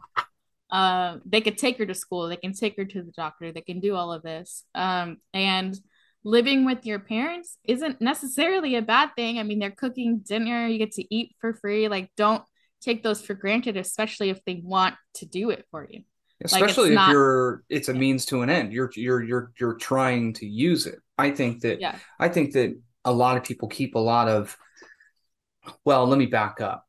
uh, 0.70 1.18
they 1.26 1.42
could 1.42 1.58
take 1.58 1.78
her 1.78 1.86
to 1.86 1.96
school, 1.96 2.28
they 2.28 2.36
can 2.36 2.54
take 2.54 2.76
her 2.78 2.86
to 2.86 3.02
the 3.02 3.12
doctor, 3.12 3.52
they 3.52 3.62
can 3.62 3.80
do 3.80 3.96
all 3.96 4.12
of 4.12 4.24
this. 4.24 4.66
Um, 4.76 5.18
and 5.34 5.78
living 6.24 6.66
with 6.66 6.86
your 6.86 7.00
parents 7.00 7.58
isn't 7.64 8.02
necessarily 8.02 8.76
a 8.76 8.82
bad 8.82 9.12
thing. 9.16 9.40
I 9.40 9.44
mean, 9.44 9.60
they're 9.60 9.72
cooking 9.72 10.20
dinner, 10.20 10.68
you 10.68 10.78
get 10.78 10.92
to 10.94 11.16
eat 11.16 11.36
for 11.40 11.54
free. 11.54 11.88
Like, 11.88 12.12
don't 12.18 12.44
take 12.82 13.02
those 13.02 13.22
for 13.22 13.34
granted, 13.34 13.78
especially 13.78 14.30
if 14.30 14.44
they 14.44 14.62
want 14.64 14.96
to 15.16 15.26
do 15.26 15.50
it 15.52 15.66
for 15.72 15.88
you. 15.90 16.02
Especially 16.44 16.84
like 16.84 16.92
if 16.92 16.96
not... 16.96 17.12
you're 17.12 17.64
it's 17.70 17.90
a 17.90 17.94
means 17.94 18.26
to 18.28 18.42
an 18.42 18.50
end. 18.50 18.72
You're 18.72 18.92
you're 18.96 19.24
you're 19.24 19.52
you're 19.60 19.76
trying 19.76 20.34
to 20.34 20.46
use 20.46 20.86
it. 20.86 21.00
I 21.18 21.32
think 21.32 21.62
that 21.62 21.82
yeah. 21.82 21.98
I 22.20 22.30
think 22.30 22.54
that 22.54 22.80
a 23.06 23.12
lot 23.12 23.38
of 23.38 23.44
people 23.44 23.68
keep 23.68 23.96
a 23.96 24.00
lot 24.00 24.28
of 24.28 24.56
well, 25.84 26.06
let 26.06 26.20
me 26.20 26.28
back 26.28 26.62
up. 26.62 26.86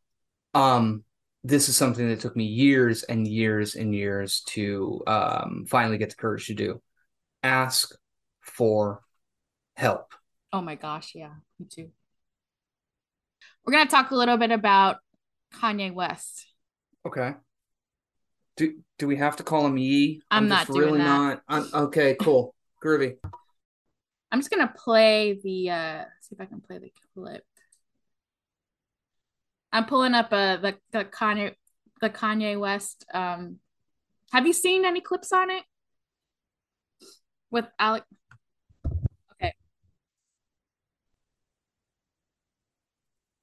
Um 0.54 1.04
this 1.44 1.68
is 1.68 1.76
something 1.76 2.08
that 2.08 2.20
took 2.20 2.36
me 2.36 2.44
years 2.44 3.04
and 3.04 3.26
years 3.26 3.74
and 3.74 3.94
years 3.94 4.42
to 4.48 5.02
um, 5.06 5.64
finally 5.68 5.96
get 5.96 6.10
the 6.10 6.16
courage 6.16 6.46
to 6.48 6.54
do. 6.54 6.82
Ask 7.42 7.94
for 8.40 9.02
help. 9.76 10.12
Oh 10.52 10.60
my 10.60 10.74
gosh, 10.74 11.12
yeah, 11.14 11.32
me 11.58 11.66
too. 11.70 11.90
We're 13.64 13.72
gonna 13.72 13.88
talk 13.88 14.10
a 14.10 14.16
little 14.16 14.36
bit 14.36 14.50
about 14.50 14.98
Kanye 15.54 15.92
West. 15.92 16.46
Okay. 17.06 17.34
Do 18.58 18.74
do 18.98 19.06
we 19.06 19.14
have 19.16 19.36
to 19.36 19.44
call 19.44 19.64
him 19.64 19.78
Ye? 19.78 20.20
I'm, 20.32 20.42
I'm 20.42 20.48
not 20.48 20.68
really 20.68 20.98
not. 20.98 21.42
I'm, 21.48 21.68
okay, 21.72 22.16
cool, 22.20 22.56
groovy. 22.84 23.16
I'm 24.32 24.40
just 24.40 24.50
gonna 24.50 24.74
play 24.76 25.38
the. 25.40 25.70
uh 25.70 26.04
See 26.20 26.34
if 26.34 26.40
I 26.40 26.46
can 26.46 26.60
play 26.60 26.78
the 26.78 26.90
clip. 27.14 27.44
I'm 29.72 29.86
pulling 29.86 30.14
up 30.14 30.32
uh 30.32 30.56
the 30.56 30.74
the 30.90 31.04
Kanye 31.04 31.54
the 32.00 32.10
Kanye 32.10 32.58
West. 32.58 33.06
Um, 33.14 33.60
have 34.32 34.44
you 34.44 34.52
seen 34.52 34.84
any 34.84 35.00
clips 35.00 35.32
on 35.32 35.50
it 35.50 35.62
with 37.52 37.66
Alec? 37.78 38.02
Okay. 39.34 39.54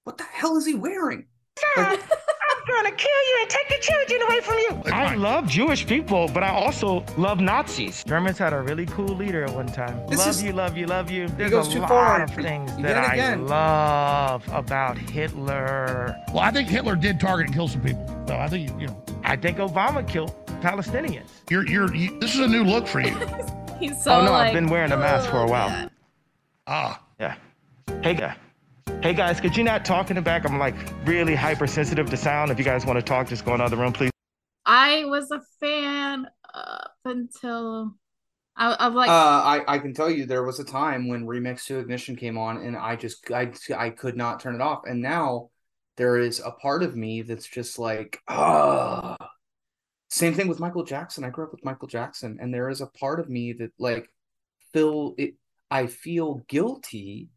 What 0.03 0.17
the 0.17 0.25
hell 0.25 0.57
is 0.57 0.65
he 0.65 0.75
wearing? 0.75 1.27
Like, 1.77 2.01
gonna 2.67 2.91
kill 2.91 3.21
you 3.27 3.37
and 3.41 3.49
take 3.49 3.69
the 3.69 3.77
children 3.81 4.21
away 4.27 4.41
from 4.41 4.57
you. 4.57 4.93
I 4.93 5.15
love 5.15 5.47
Jewish 5.47 5.85
people, 5.85 6.29
but 6.33 6.43
I 6.43 6.49
also 6.49 7.03
love 7.17 7.39
Nazis. 7.39 8.03
Germans 8.03 8.37
had 8.37 8.53
a 8.53 8.61
really 8.61 8.85
cool 8.87 9.15
leader 9.15 9.43
at 9.43 9.53
one 9.53 9.67
time. 9.67 10.05
This 10.07 10.19
love 10.19 10.29
is, 10.29 10.43
you, 10.43 10.53
love 10.53 10.77
you, 10.77 10.85
love 10.87 11.11
you. 11.11 11.27
There's 11.29 11.51
a 11.51 11.79
lot 11.79 11.89
far. 11.89 12.21
of 12.23 12.29
things 12.31 12.71
you 12.77 12.83
that 12.83 12.97
I 12.97 13.35
love 13.35 14.47
about 14.51 14.97
Hitler. 14.97 16.15
Well, 16.29 16.39
I 16.39 16.51
think 16.51 16.69
Hitler 16.69 16.95
did 16.95 17.19
target 17.19 17.47
and 17.47 17.55
kill 17.55 17.67
some 17.67 17.81
people. 17.81 18.05
So 18.27 18.35
I 18.35 18.47
think 18.47 18.69
you 18.79 18.87
know. 18.87 19.03
I 19.23 19.35
think 19.35 19.57
Obama 19.57 20.07
killed 20.07 20.33
Palestinians. 20.61 21.29
You're 21.49 21.67
you're. 21.67 21.93
You, 21.93 22.19
this 22.19 22.33
is 22.33 22.41
a 22.41 22.47
new 22.47 22.63
look 22.63 22.87
for 22.87 23.01
you. 23.01 23.15
He's 23.79 24.01
so. 24.01 24.19
Oh 24.19 24.25
no, 24.25 24.31
like, 24.31 24.47
I've 24.47 24.53
been 24.53 24.67
wearing 24.67 24.91
a 24.91 24.97
mask 24.97 25.29
for 25.29 25.39
a 25.39 25.47
while. 25.47 25.69
Yeah. 25.69 25.89
Ah. 26.67 27.01
Yeah. 27.19 27.35
Hey 28.01 28.13
guy. 28.13 28.35
Hey 29.05 29.13
guys, 29.13 29.39
could 29.39 29.55
you 29.55 29.63
not 29.63 29.85
talk 29.85 30.09
in 30.09 30.15
the 30.15 30.21
back? 30.23 30.49
I'm 30.49 30.57
like 30.57 30.75
really 31.05 31.35
hypersensitive 31.35 32.09
to 32.09 32.17
sound. 32.17 32.49
If 32.49 32.57
you 32.57 32.65
guys 32.65 32.87
want 32.87 32.97
to 32.97 33.03
talk, 33.03 33.27
just 33.27 33.45
go 33.45 33.53
in 33.53 33.59
the 33.59 33.65
other 33.65 33.77
room, 33.77 33.93
please. 33.93 34.09
I 34.65 35.05
was 35.05 35.29
a 35.29 35.41
fan 35.59 36.25
up 36.53 36.91
until 37.05 37.93
I, 38.55 38.71
I 38.73 38.87
like. 38.87 39.09
Uh, 39.09 39.13
I 39.13 39.75
I 39.75 39.77
can 39.77 39.93
tell 39.93 40.09
you 40.09 40.25
there 40.25 40.43
was 40.43 40.59
a 40.59 40.63
time 40.63 41.07
when 41.07 41.27
Remix 41.27 41.65
to 41.65 41.77
Ignition 41.77 42.15
came 42.15 42.35
on, 42.35 42.57
and 42.57 42.75
I 42.75 42.95
just 42.95 43.29
I 43.31 43.51
I 43.77 43.91
could 43.91 44.17
not 44.17 44.39
turn 44.39 44.55
it 44.55 44.61
off, 44.61 44.81
and 44.85 45.03
now 45.03 45.51
there 45.97 46.17
is 46.17 46.39
a 46.39 46.51
part 46.51 46.81
of 46.81 46.95
me 46.95 47.21
that's 47.21 47.47
just 47.47 47.77
like, 47.77 48.19
oh. 48.27 49.15
Same 50.09 50.33
thing 50.33 50.47
with 50.47 50.59
Michael 50.59 50.83
Jackson. 50.83 51.23
I 51.23 51.29
grew 51.29 51.45
up 51.45 51.51
with 51.51 51.63
Michael 51.63 51.87
Jackson, 51.87 52.39
and 52.41 52.51
there 52.51 52.69
is 52.69 52.81
a 52.81 52.87
part 52.87 53.19
of 53.19 53.29
me 53.29 53.53
that 53.53 53.71
like 53.77 54.09
feel 54.73 55.13
it. 55.19 55.35
I 55.69 55.85
feel 55.85 56.43
guilty 56.47 57.29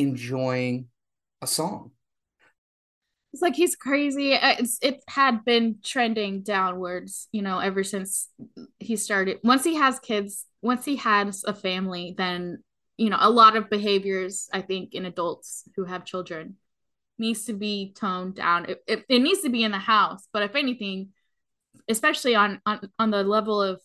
enjoying 0.00 0.88
a 1.42 1.46
song. 1.46 1.92
It's 3.32 3.42
like 3.42 3.54
he's 3.54 3.76
crazy. 3.76 4.34
Uh, 4.34 4.56
it's, 4.58 4.78
it 4.82 5.02
had 5.08 5.44
been 5.44 5.76
trending 5.84 6.42
downwards, 6.42 7.28
you 7.30 7.42
know, 7.42 7.60
ever 7.60 7.84
since 7.84 8.28
he 8.80 8.96
started. 8.96 9.38
Once 9.44 9.62
he 9.62 9.76
has 9.76 10.00
kids, 10.00 10.46
once 10.62 10.84
he 10.84 10.96
has 10.96 11.44
a 11.44 11.54
family, 11.54 12.14
then, 12.18 12.64
you 12.96 13.08
know, 13.08 13.18
a 13.20 13.30
lot 13.30 13.54
of 13.54 13.70
behaviors, 13.70 14.48
I 14.52 14.62
think, 14.62 14.94
in 14.94 15.06
adults 15.06 15.68
who 15.76 15.84
have 15.84 16.04
children 16.04 16.56
needs 17.18 17.44
to 17.44 17.52
be 17.52 17.92
toned 17.94 18.34
down. 18.34 18.64
It, 18.64 18.82
it, 18.88 19.04
it 19.08 19.20
needs 19.20 19.42
to 19.42 19.48
be 19.48 19.62
in 19.62 19.70
the 19.70 19.78
house, 19.78 20.26
but 20.32 20.42
if 20.42 20.56
anything, 20.56 21.10
especially 21.88 22.34
on, 22.34 22.60
on, 22.66 22.90
on 22.98 23.10
the 23.10 23.22
level 23.22 23.62
of 23.62 23.80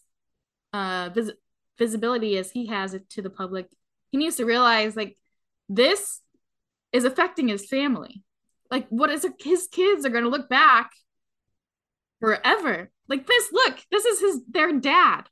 uh, 0.74 1.10
vis- 1.14 1.34
visibility 1.78 2.38
as 2.38 2.50
he 2.50 2.66
has 2.68 2.96
it 2.96 3.10
to 3.12 3.22
the 3.22 3.30
public, 3.30 3.68
he 4.12 4.18
needs 4.18 4.38
to 4.38 4.46
realize 4.46 4.96
like 4.96 5.18
this 5.70 6.22
is 6.92 7.04
affecting 7.04 7.48
his 7.48 7.68
family. 7.68 8.24
Like, 8.72 8.88
what 8.90 9.10
is 9.10 9.26
it? 9.26 9.34
His 9.40 9.68
kids 9.68 10.06
are 10.06 10.10
going 10.10 10.24
to 10.24 10.30
look 10.30 10.50
back 10.50 10.92
forever. 12.20 12.92
Like 13.08 13.28
this, 13.28 13.50
look, 13.52 13.80
this 13.92 14.06
is 14.06 14.20
his 14.20 14.42
their 14.50 14.74
dad. 14.74 15.24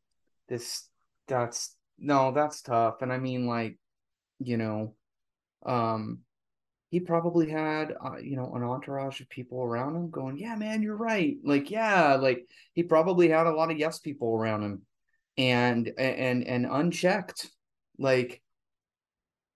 This 0.47 0.87
that's 1.27 1.75
no, 1.97 2.31
that's 2.31 2.61
tough. 2.61 3.01
And 3.01 3.11
I 3.11 3.17
mean, 3.17 3.47
like, 3.47 3.79
you 4.39 4.57
know, 4.57 4.93
um, 5.65 6.19
he 6.93 6.99
probably 6.99 7.49
had 7.49 7.95
uh, 8.05 8.17
you 8.17 8.35
know 8.35 8.53
an 8.53 8.61
entourage 8.61 9.19
of 9.19 9.27
people 9.27 9.63
around 9.63 9.95
him 9.95 10.11
going, 10.11 10.37
"Yeah, 10.37 10.55
man, 10.55 10.83
you're 10.83 10.95
right." 10.95 11.37
Like, 11.43 11.71
yeah, 11.71 12.15
like 12.15 12.47
he 12.73 12.83
probably 12.83 13.29
had 13.29 13.47
a 13.47 13.51
lot 13.51 13.71
of 13.71 13.79
yes 13.79 13.97
people 13.97 14.35
around 14.35 14.61
him, 14.61 14.81
and 15.35 15.91
and 15.97 16.43
and 16.43 16.67
unchecked, 16.69 17.49
like 17.97 18.42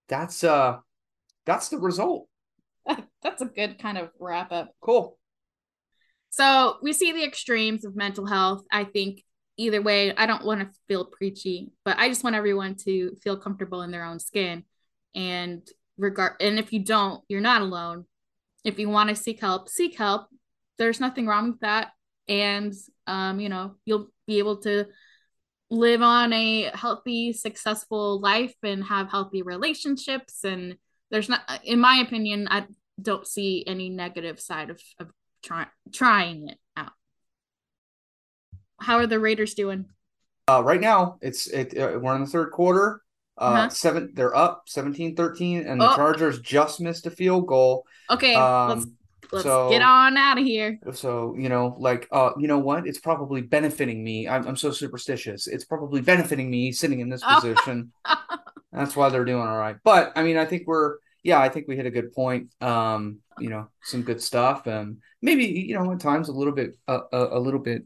that's 0.07 0.43
uh 0.43 0.77
that's 1.45 1.69
the 1.69 1.77
result. 1.77 2.27
that's 3.21 3.41
a 3.41 3.45
good 3.45 3.79
kind 3.79 3.97
of 3.97 4.09
wrap 4.19 4.51
up. 4.51 4.71
Cool. 4.81 5.17
So 6.29 6.77
we 6.81 6.93
see 6.93 7.11
the 7.11 7.23
extremes 7.23 7.85
of 7.85 7.95
mental 7.95 8.25
health. 8.25 8.63
I 8.71 8.83
think 8.83 9.23
either 9.57 9.81
way, 9.81 10.15
I 10.15 10.25
don't 10.25 10.45
want 10.45 10.61
to 10.61 10.79
feel 10.87 11.05
preachy, 11.05 11.71
but 11.83 11.97
I 11.97 12.09
just 12.09 12.23
want 12.23 12.35
everyone 12.35 12.75
to 12.85 13.15
feel 13.23 13.37
comfortable 13.37 13.81
in 13.81 13.91
their 13.91 14.05
own 14.05 14.19
skin. 14.19 14.63
And 15.15 15.67
regard 15.97 16.33
and 16.39 16.59
if 16.59 16.71
you 16.71 16.83
don't, 16.83 17.23
you're 17.27 17.41
not 17.41 17.61
alone. 17.61 18.05
If 18.63 18.77
you 18.77 18.89
want 18.89 19.09
to 19.09 19.15
seek 19.15 19.39
help, 19.39 19.69
seek 19.69 19.97
help. 19.97 20.27
There's 20.77 20.99
nothing 20.99 21.25
wrong 21.25 21.51
with 21.51 21.61
that. 21.61 21.91
And 22.27 22.73
um, 23.07 23.39
you 23.39 23.49
know, 23.49 23.75
you'll 23.85 24.11
be 24.27 24.39
able 24.39 24.57
to 24.57 24.85
live 25.69 26.01
on 26.01 26.33
a 26.33 26.71
healthy, 26.73 27.33
successful 27.33 28.19
life 28.19 28.55
and 28.63 28.83
have 28.83 29.09
healthy 29.09 29.41
relationships. 29.41 30.43
And 30.43 30.77
there's 31.11 31.29
not, 31.29 31.41
in 31.63 31.79
my 31.79 31.97
opinion, 31.97 32.47
I 32.49 32.65
don't 33.01 33.27
see 33.27 33.63
any 33.67 33.89
negative 33.89 34.39
side 34.39 34.69
of, 34.69 34.81
of 34.99 35.09
try, 35.43 35.67
trying 35.91 36.49
it 36.49 36.57
out. 36.75 36.93
How 38.79 38.97
are 38.97 39.07
the 39.07 39.19
Raiders 39.19 39.53
doing? 39.53 39.85
Uh, 40.49 40.63
right 40.63 40.79
now, 40.79 41.17
it's 41.21 41.47
it. 41.47 41.77
Uh, 41.77 41.99
we're 41.99 42.15
in 42.15 42.21
the 42.21 42.27
third 42.27 42.51
quarter. 42.51 43.01
Uh, 43.37 43.41
uh-huh. 43.41 43.69
seven. 43.69 44.11
They're 44.13 44.35
up 44.35 44.67
17-13, 44.69 45.69
and 45.69 45.81
the 45.81 45.91
oh. 45.91 45.95
Chargers 45.95 46.39
just 46.39 46.79
missed 46.79 47.05
a 47.05 47.11
field 47.11 47.47
goal. 47.47 47.85
Okay, 48.09 48.33
um, 48.33 48.69
let's 48.69 48.85
let's 49.31 49.43
so, 49.43 49.69
get 49.69 49.81
on 49.81 50.17
out 50.17 50.37
of 50.37 50.43
here. 50.43 50.79
So, 50.93 51.35
you 51.37 51.49
know, 51.49 51.75
like, 51.79 52.07
uh, 52.11 52.31
you 52.37 52.47
know 52.47 52.59
what? 52.59 52.87
It's 52.87 52.99
probably 52.99 53.41
benefiting 53.41 54.03
me. 54.03 54.27
I'm, 54.27 54.47
I'm 54.47 54.55
so 54.55 54.71
superstitious. 54.71 55.47
It's 55.47 55.65
probably 55.65 56.01
benefiting 56.01 56.49
me 56.49 56.71
sitting 56.71 56.99
in 56.99 57.09
this 57.09 57.23
position. 57.23 57.91
That's 58.71 58.95
why 58.95 59.09
they're 59.09 59.25
doing 59.25 59.41
all 59.41 59.57
right. 59.57 59.77
But 59.83 60.13
I 60.15 60.23
mean, 60.23 60.37
I 60.37 60.45
think 60.45 60.67
we're, 60.67 60.97
yeah, 61.23 61.39
I 61.39 61.49
think 61.49 61.67
we 61.67 61.75
hit 61.75 61.85
a 61.85 61.91
good 61.91 62.13
point. 62.13 62.53
Um, 62.61 63.19
you 63.39 63.49
know, 63.49 63.69
some 63.83 64.01
good 64.01 64.21
stuff, 64.21 64.67
and 64.67 64.97
maybe 65.21 65.45
you 65.45 65.77
know, 65.77 65.91
at 65.91 65.99
times 65.99 66.29
a 66.29 66.33
little 66.33 66.53
bit, 66.53 66.75
uh, 66.87 67.01
a, 67.11 67.37
a 67.37 67.39
little 67.39 67.59
bit 67.59 67.83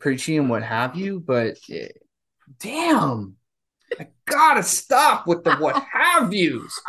preachy 0.00 0.36
and 0.36 0.48
what 0.48 0.62
have 0.62 0.96
you. 0.96 1.20
But 1.20 1.56
eh, 1.70 1.88
damn, 2.58 3.36
I 3.98 4.08
gotta 4.26 4.62
stop 4.62 5.26
with 5.26 5.44
the 5.44 5.56
what 5.56 5.82
have 5.92 6.32
yous. 6.32 6.80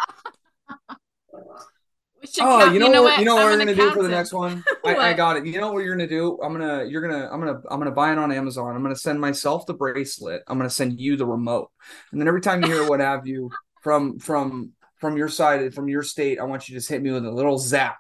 Oh, 2.40 2.60
count, 2.60 2.74
you 2.74 2.80
know, 2.80 2.88
you 2.88 2.92
know 2.94 3.04
what? 3.04 3.20
You 3.20 3.26
know 3.26 3.36
what 3.36 3.46
we're 3.46 3.58
gonna, 3.58 3.76
do 3.76 3.92
for 3.92 4.04
the 4.04 4.10
next 4.10 4.34
one? 4.34 4.64
I, 4.86 4.96
I, 4.96 5.14
got 5.14 5.38
it. 5.38 5.46
You 5.46 5.60
know 5.60 5.72
what 5.72 5.84
you're 5.84 5.96
gonna 5.96 6.08
do? 6.08 6.40
I'm 6.42 6.52
gonna, 6.54 6.86
you're 6.86 7.02
gonna, 7.02 7.30
I'm 7.32 7.40
gonna, 7.40 7.62
I'm 7.70 7.80
gonna 7.80 7.92
buy 7.92 8.12
it 8.12 8.18
on 8.18 8.32
Amazon. 8.32 8.76
I'm 8.76 8.82
gonna 8.82 8.96
send 8.96 9.20
myself 9.20 9.66
the 9.66 9.74
bracelet. 9.74 10.44
I'm 10.48 10.58
gonna 10.58 10.70
send 10.70 11.00
you 11.00 11.18
the 11.18 11.26
remote, 11.26 11.72
and 12.12 12.20
then 12.20 12.28
every 12.28 12.42
time 12.42 12.64
you 12.64 12.72
hear 12.72 12.88
what 12.88 13.00
have 13.00 13.28
you 13.28 13.52
from 13.82 14.20
from 14.20 14.74
from 15.00 15.18
your 15.18 15.30
side 15.30 15.74
from 15.74 15.88
your 15.88 16.04
state, 16.04 16.40
I 16.40 16.44
want 16.44 16.68
you 16.68 16.74
to 16.74 16.80
just 16.80 16.90
hit 16.90 17.02
me 17.02 17.12
with 17.12 17.26
a 17.26 17.32
little 17.32 17.58
zap. 17.58 17.98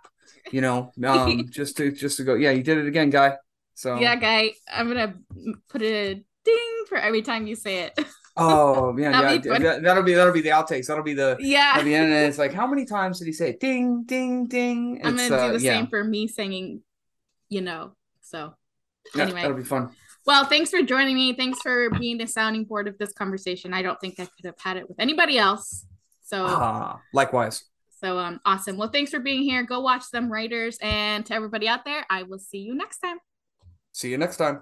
You 0.51 0.61
know, 0.61 0.91
um, 1.03 1.47
just 1.51 1.77
to 1.77 1.91
just 1.91 2.17
to 2.17 2.23
go. 2.23 2.35
Yeah, 2.35 2.51
you 2.51 2.63
did 2.63 2.77
it 2.77 2.87
again, 2.87 3.09
guy. 3.09 3.35
So 3.75 3.99
yeah, 3.99 4.15
guy. 4.15 4.53
I'm 4.71 4.87
gonna 4.87 5.15
put 5.69 5.81
a 5.81 6.23
ding 6.45 6.83
for 6.87 6.97
every 6.97 7.21
time 7.21 7.47
you 7.47 7.55
say 7.55 7.83
it. 7.83 7.99
Oh 8.39 8.93
man, 8.93 9.11
yeah, 9.11 9.57
that, 9.59 9.83
that'll 9.83 10.03
be 10.03 10.13
that'll 10.13 10.33
be 10.33 10.41
the 10.41 10.49
outtakes. 10.49 10.87
That'll 10.87 11.03
be 11.03 11.13
the 11.13 11.37
yeah. 11.39 11.73
At 11.75 11.83
the 11.83 11.93
end, 11.93 12.13
it's 12.13 12.37
like, 12.37 12.53
how 12.59 12.67
many 12.67 12.85
times 12.85 13.19
did 13.19 13.25
he 13.25 13.33
say 13.33 13.57
ding, 13.59 14.03
ding, 14.05 14.47
ding? 14.47 15.01
I'm 15.03 15.15
gonna 15.15 15.29
do 15.29 15.35
uh, 15.35 15.51
the 15.53 15.59
yeah. 15.59 15.73
same 15.73 15.87
for 15.87 16.03
me 16.03 16.27
singing, 16.27 16.81
you 17.49 17.61
know. 17.61 17.93
So 18.21 18.53
yeah, 19.15 19.23
anyway, 19.23 19.41
that'll 19.41 19.57
be 19.57 19.63
fun. 19.63 19.91
Well, 20.25 20.45
thanks 20.45 20.69
for 20.69 20.81
joining 20.81 21.15
me. 21.15 21.33
Thanks 21.33 21.59
for 21.61 21.89
being 21.89 22.17
the 22.17 22.27
sounding 22.27 22.65
board 22.65 22.87
of 22.87 22.97
this 22.97 23.13
conversation. 23.13 23.73
I 23.73 23.81
don't 23.81 23.99
think 23.99 24.19
I 24.19 24.25
could 24.25 24.45
have 24.45 24.59
had 24.59 24.77
it 24.77 24.87
with 24.87 24.99
anybody 24.99 25.37
else. 25.37 25.85
So, 26.23 26.45
uh, 26.45 26.97
likewise. 27.13 27.63
So, 27.99 28.17
um, 28.19 28.39
awesome. 28.45 28.77
Well, 28.77 28.89
thanks 28.89 29.11
for 29.11 29.19
being 29.19 29.41
here. 29.41 29.63
Go 29.63 29.81
watch 29.81 30.11
them 30.11 30.31
Raiders, 30.31 30.77
and 30.81 31.25
to 31.25 31.33
everybody 31.33 31.67
out 31.67 31.83
there, 31.83 32.05
I 32.09 32.23
will 32.23 32.39
see 32.39 32.59
you 32.59 32.75
next 32.75 32.99
time. 32.99 33.17
See 33.91 34.11
you 34.11 34.17
next 34.17 34.37
time. 34.37 34.61